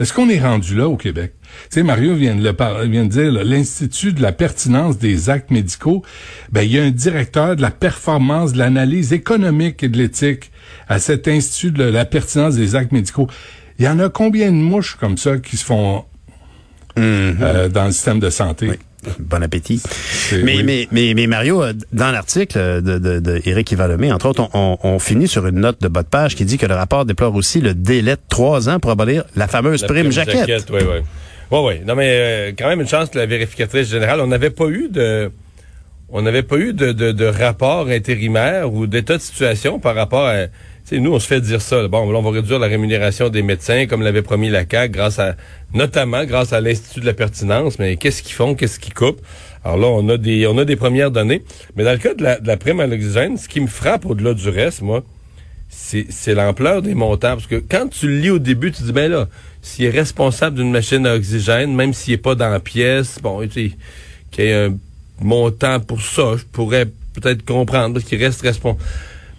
Est-ce 0.00 0.12
qu'on 0.12 0.28
est 0.28 0.40
rendu 0.40 0.76
là 0.76 0.88
au 0.88 0.96
Québec? 0.96 1.32
Tu 1.42 1.48
sais, 1.70 1.82
Mario 1.82 2.14
vient 2.14 2.36
de, 2.36 2.42
le 2.42 2.52
par- 2.52 2.82
vient 2.82 3.04
de 3.04 3.10
dire, 3.10 3.32
l'Institut 3.32 4.12
de 4.12 4.22
la 4.22 4.32
pertinence 4.32 4.98
des 4.98 5.28
actes 5.28 5.50
médicaux, 5.50 6.02
ben, 6.52 6.62
il 6.62 6.72
y 6.72 6.78
a 6.78 6.82
un 6.84 6.90
directeur 6.90 7.56
de 7.56 7.62
la 7.62 7.70
performance, 7.70 8.52
de 8.52 8.58
l'analyse 8.58 9.12
économique 9.12 9.82
et 9.82 9.88
de 9.88 9.98
l'éthique 9.98 10.52
à 10.88 10.98
cet 10.98 11.26
Institut 11.28 11.72
de 11.72 11.84
la 11.84 12.04
pertinence 12.04 12.54
des 12.54 12.76
actes 12.76 12.92
médicaux. 12.92 13.28
Il 13.78 13.84
y 13.84 13.88
en 13.88 13.98
a 13.98 14.08
combien 14.08 14.50
de 14.50 14.56
mouches 14.56 14.96
comme 14.96 15.16
ça 15.16 15.38
qui 15.38 15.56
se 15.56 15.64
font 15.64 16.04
euh, 16.98 17.68
dans 17.68 17.86
le 17.86 17.92
système 17.92 18.20
de 18.20 18.30
santé? 18.30 18.68
Oui. 18.70 18.76
Bon 19.18 19.42
appétit. 19.42 19.82
Mais, 20.32 20.56
oui. 20.56 20.62
mais, 20.64 20.88
mais, 20.92 21.14
mais 21.14 21.26
Mario, 21.26 21.62
euh, 21.62 21.72
dans 21.92 22.10
l'article 22.10 22.82
de, 22.82 22.98
de, 22.98 23.20
de 23.20 23.42
Éric 23.44 23.72
Yvan-Lemay, 23.72 24.12
entre 24.12 24.26
autres, 24.26 24.48
on, 24.54 24.78
on, 24.82 24.88
on 24.88 24.98
finit 24.98 25.28
sur 25.28 25.46
une 25.46 25.60
note 25.60 25.80
de 25.80 25.88
bas 25.88 26.02
de 26.02 26.08
page 26.08 26.34
qui 26.36 26.44
dit 26.44 26.58
que 26.58 26.66
le 26.66 26.74
rapport 26.74 27.04
déplore 27.04 27.34
aussi 27.34 27.60
le 27.60 27.74
délai 27.74 28.16
de 28.16 28.20
trois 28.28 28.68
ans 28.68 28.78
pour 28.80 28.90
abolir 28.90 29.24
la 29.36 29.48
fameuse 29.48 29.82
La 29.82 29.88
prime, 29.88 30.10
jaquette. 30.12 30.68
Oui, 30.70 30.80
oui. 30.82 31.00
Oui, 31.50 31.58
oui. 31.64 31.74
Non, 31.86 31.94
mais 31.94 32.08
euh, 32.10 32.52
quand 32.58 32.68
même 32.68 32.80
une 32.80 32.88
chance 32.88 33.08
que 33.10 33.18
la 33.18 33.26
vérificatrice 33.26 33.88
générale, 33.88 34.20
on 34.20 34.26
n'avait 34.26 34.50
pas 34.50 34.66
eu 34.66 34.88
de. 34.90 35.30
On 36.10 36.22
n'avait 36.22 36.42
pas 36.42 36.56
eu 36.56 36.72
de, 36.72 36.92
de, 36.92 37.12
de 37.12 37.24
rapport 37.26 37.88
intérimaire 37.88 38.72
ou 38.72 38.86
d'état 38.86 39.16
de 39.16 39.22
situation 39.22 39.78
par 39.78 39.94
rapport 39.94 40.26
à. 40.26 40.46
Tu 40.88 40.94
sais, 40.94 41.00
nous, 41.02 41.12
on 41.12 41.20
se 41.20 41.26
fait 41.26 41.42
dire 41.42 41.60
ça. 41.60 41.86
Bon, 41.86 42.10
là, 42.10 42.18
on 42.18 42.22
va 42.22 42.30
réduire 42.30 42.58
la 42.58 42.66
rémunération 42.66 43.28
des 43.28 43.42
médecins, 43.42 43.84
comme 43.84 44.00
l'avait 44.00 44.22
promis 44.22 44.48
la 44.48 44.64
CAQ, 44.66 44.90
grâce 44.90 45.18
à, 45.18 45.36
notamment 45.74 46.24
grâce 46.24 46.54
à 46.54 46.62
l'Institut 46.62 47.00
de 47.00 47.04
la 47.04 47.12
pertinence. 47.12 47.78
Mais 47.78 47.96
qu'est-ce 47.96 48.22
qu'ils 48.22 48.32
font? 48.32 48.54
Qu'est-ce 48.54 48.80
qu'ils 48.80 48.94
coupent? 48.94 49.20
Alors 49.64 49.76
là, 49.76 49.86
on 49.88 50.08
a 50.08 50.16
des, 50.16 50.46
on 50.46 50.56
a 50.56 50.64
des 50.64 50.76
premières 50.76 51.10
données. 51.10 51.42
Mais 51.76 51.84
dans 51.84 51.92
le 51.92 51.98
cas 51.98 52.14
de 52.14 52.22
la, 52.22 52.40
de 52.40 52.46
la 52.46 52.56
prime 52.56 52.80
à 52.80 52.86
l'oxygène, 52.86 53.36
ce 53.36 53.50
qui 53.50 53.60
me 53.60 53.66
frappe 53.66 54.06
au-delà 54.06 54.32
du 54.32 54.48
reste, 54.48 54.80
moi, 54.80 55.04
c'est 55.68 56.34
l'ampleur 56.34 56.80
des 56.80 56.94
montants. 56.94 57.34
Parce 57.34 57.46
que 57.46 57.56
quand 57.56 57.88
tu 57.88 58.08
le 58.08 58.20
lis 58.20 58.30
au 58.30 58.38
début, 58.38 58.72
tu 58.72 58.82
dis, 58.82 58.92
ben 58.92 59.10
là, 59.10 59.28
s'il 59.60 59.84
est 59.84 59.90
responsable 59.90 60.56
d'une 60.56 60.70
machine 60.70 61.06
à 61.06 61.16
oxygène, 61.16 61.74
même 61.74 61.92
s'il 61.92 62.14
est 62.14 62.16
pas 62.16 62.34
dans 62.34 62.48
la 62.48 62.60
pièce, 62.60 63.18
bon, 63.22 63.46
tu 63.46 63.72
qu'il 64.30 64.44
y 64.44 64.48
ait 64.48 64.54
un 64.54 64.74
montant 65.20 65.80
pour 65.80 66.00
ça, 66.00 66.36
je 66.38 66.44
pourrais 66.44 66.86
peut-être 67.12 67.44
comprendre, 67.44 68.00
qu'il 68.00 68.24
reste 68.24 68.40
responsable. 68.40 68.82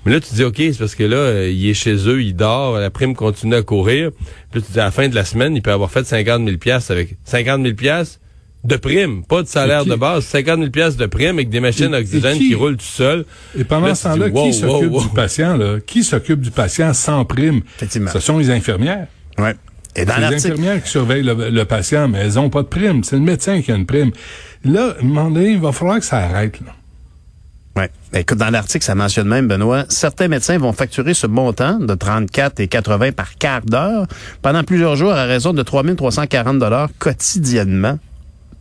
Mais 0.09 0.15
là, 0.15 0.21
tu 0.21 0.33
dis, 0.33 0.43
OK, 0.43 0.55
c'est 0.57 0.79
parce 0.79 0.95
que 0.95 1.03
là, 1.03 1.17
euh, 1.17 1.51
il 1.51 1.69
est 1.69 1.75
chez 1.75 1.95
eux, 2.07 2.23
il 2.23 2.35
dort, 2.35 2.79
la 2.79 2.89
prime 2.89 3.13
continue 3.15 3.53
à 3.53 3.61
courir. 3.61 4.09
Puis 4.49 4.59
là, 4.59 4.65
tu 4.65 4.73
dis, 4.73 4.79
à 4.79 4.85
la 4.85 4.91
fin 4.91 5.07
de 5.07 5.13
la 5.13 5.23
semaine, 5.23 5.55
il 5.55 5.61
peut 5.61 5.71
avoir 5.71 5.91
fait 5.91 6.03
50 6.03 6.45
000 6.45 6.57
piastres 6.57 6.89
avec 6.91 7.15
50 7.25 7.61
000 7.61 7.75
piastres 7.75 8.19
de 8.63 8.75
prime, 8.75 9.23
pas 9.23 9.43
de 9.43 9.47
salaire 9.47 9.85
de 9.85 9.93
base, 9.95 10.25
50 10.25 10.57
000 10.59 10.71
piastres 10.71 10.99
de 10.99 11.05
prime 11.05 11.35
avec 11.35 11.49
des 11.49 11.59
machines 11.59 11.93
à 11.93 11.99
oxygène 11.99 12.37
qui- 12.39 12.47
qui 12.49 12.55
roulent 12.55 12.75
tout 12.77 12.83
seul. 12.85 13.23
Et 13.57 13.63
pendant 13.63 13.85
Là, 13.85 13.93
ce 13.95 14.07
tu 14.07 14.13
dis, 14.15 14.19
temps-là, 14.19 14.31
wow, 14.31 14.45
qui 14.47 14.53
s'occupe 14.53 14.91
wow, 14.91 14.97
wow. 14.97 15.01
du 15.03 15.09
patient, 15.09 15.57
là? 15.57 15.77
Qui 15.85 16.03
s'occupe 16.03 16.41
du 16.41 16.49
patient 16.51 16.93
sans 16.93 17.23
prime? 17.23 17.61
Effectivement. 17.77 18.09
Ce 18.11 18.19
sont 18.19 18.39
les 18.39 18.49
infirmières. 18.49 19.07
Ouais. 19.37 19.53
Et 19.95 20.05
dans 20.05 20.17
les 20.17 20.35
infirmières 20.35 20.83
qui 20.83 20.89
surveillent 20.89 21.23
le, 21.23 21.49
le 21.51 21.65
patient, 21.65 22.07
mais 22.07 22.19
elles 22.19 22.33
n'ont 22.33 22.49
pas 22.49 22.63
de 22.63 22.67
prime. 22.67 23.03
C'est 23.03 23.15
le 23.15 23.21
médecin 23.21 23.61
qui 23.61 23.71
a 23.71 23.75
une 23.75 23.85
prime. 23.85 24.11
Là, 24.65 24.95
à 24.99 25.03
un 25.03 25.05
moment 25.05 25.29
donné, 25.29 25.51
il 25.51 25.59
va 25.59 25.71
falloir 25.71 25.99
que 25.99 26.05
ça 26.05 26.17
arrête. 26.17 26.59
Là. 26.65 26.73
Ben, 28.11 28.19
Écoute, 28.19 28.37
dans 28.37 28.49
l'article, 28.49 28.83
ça 28.83 28.95
mentionne 28.95 29.27
même, 29.27 29.47
Benoît, 29.47 29.85
certains 29.89 30.27
médecins 30.27 30.57
vont 30.57 30.73
facturer 30.73 31.13
ce 31.13 31.27
montant 31.27 31.79
de 31.79 31.93
34 31.93 32.59
et 32.59 32.67
80 32.67 33.11
par 33.11 33.35
quart 33.35 33.61
d'heure 33.61 34.07
pendant 34.41 34.63
plusieurs 34.63 34.95
jours 34.95 35.11
à 35.11 35.25
raison 35.25 35.53
de 35.53 35.61
3 35.61 35.83
340 35.95 36.59
dollars 36.59 36.89
quotidiennement. 36.97 37.99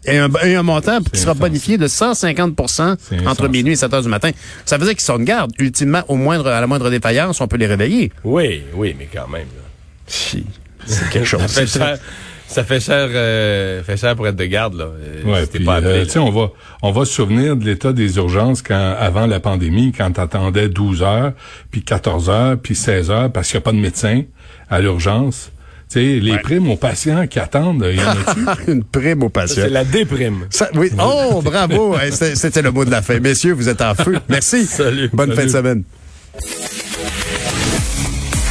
Et 0.05 0.17
un, 0.17 0.31
et 0.45 0.55
un 0.55 0.63
montant 0.63 1.01
qui 1.01 1.19
sera 1.19 1.35
bonifié 1.35 1.77
de 1.77 1.89
150 1.89 2.55
C'est 3.01 3.27
entre 3.27 3.49
minuit 3.49 3.73
et 3.73 3.77
7 3.77 3.93
heures 3.95 4.03
du 4.03 4.09
matin. 4.09 4.31
Ça 4.65 4.79
veut 4.79 4.85
dire 4.85 4.95
qu'ils 4.95 5.03
sont 5.03 5.19
de 5.19 5.25
garde. 5.25 5.51
Ultimement, 5.59 6.03
au 6.09 6.15
moindre, 6.15 6.47
à 6.47 6.61
la 6.61 6.67
moindre 6.67 6.89
défaillance, 6.89 7.41
on 7.41 7.49
peut 7.49 7.57
les 7.57 7.67
réveiller. 7.67 8.13
Oui, 8.25 8.63
oui, 8.75 8.95
mais 8.99 9.09
quand 9.13 9.29
même. 9.29 9.49
là. 9.49 9.63
Si. 10.07 10.47
C'est 10.87 11.11
quelque 11.11 11.25
chose. 11.27 11.47
Ça 11.47 11.67
fait 11.67 12.01
ça 12.49 12.65
fait 12.65 12.81
cher, 12.81 13.09
euh, 13.13 13.83
fait 13.85 13.97
cher 13.97 14.17
pour 14.17 14.27
être 14.27 14.37
de 14.37 14.45
garde, 14.47 14.75
là. 14.75 14.87
Euh, 14.87 15.23
Ouais, 15.25 15.43
si 15.43 15.49
t'es 15.51 15.59
puis, 15.59 15.67
pas 15.67 15.77
appelé, 15.77 15.91
euh, 15.93 15.99
là. 16.01 16.05
tu 16.07 16.11
sais, 16.13 16.19
on 16.19 16.31
va, 16.31 16.49
on 16.83 16.91
va 16.91 17.05
se 17.05 17.13
souvenir 17.13 17.57
de 17.57 17.65
l'état 17.65 17.93
des 17.93 18.17
urgences 18.17 18.63
quand, 18.63 18.95
avant 18.99 19.27
la 19.27 19.39
pandémie, 19.41 19.93
quand 19.97 20.11
t'attendais 20.13 20.69
12 20.69 21.03
heures, 21.03 21.33
puis 21.71 21.83
14 21.83 22.29
heures, 22.31 22.57
puis 22.59 22.75
16 22.75 23.11
heures, 23.11 23.31
parce 23.31 23.49
qu'il 23.49 23.59
n'y 23.59 23.63
a 23.63 23.65
pas 23.65 23.73
de 23.73 23.79
médecin 23.81 24.23
à 24.71 24.81
l'urgence. 24.81 25.53
Tu 25.91 25.95
sais, 26.01 26.21
les 26.21 26.33
Ouais. 26.33 26.39
primes 26.41 26.71
aux 26.71 26.77
patients 26.77 27.27
qui 27.27 27.39
attendent, 27.39 27.87
il 27.91 27.99
y 27.99 28.05
en 28.05 28.09
a-tu? 28.11 28.71
Une 28.73 28.85
prime 28.85 29.23
au 29.23 29.27
Ça, 29.29 29.41
patient. 29.41 29.63
c'est 29.63 29.71
la 29.71 29.85
déprime. 29.85 30.47
Ça- 30.51 30.69
oui. 30.75 30.91
Oh, 31.03 31.41
bravo. 31.43 31.97
C'était 32.11 32.61
le 32.63 32.71
mot 32.73 32.85
de 32.85 32.91
la 32.91 33.01
fin. 33.03 33.19
Messieurs, 33.21 33.55
vous 33.55 33.69
êtes 33.71 33.81
en 33.81 33.95
feu. 33.95 34.19
Merci. 34.29 34.67
Salut. 34.67 35.09
Bonne 35.13 35.33
fin 35.35 35.45
de 35.45 35.51
semaine. 35.51 35.85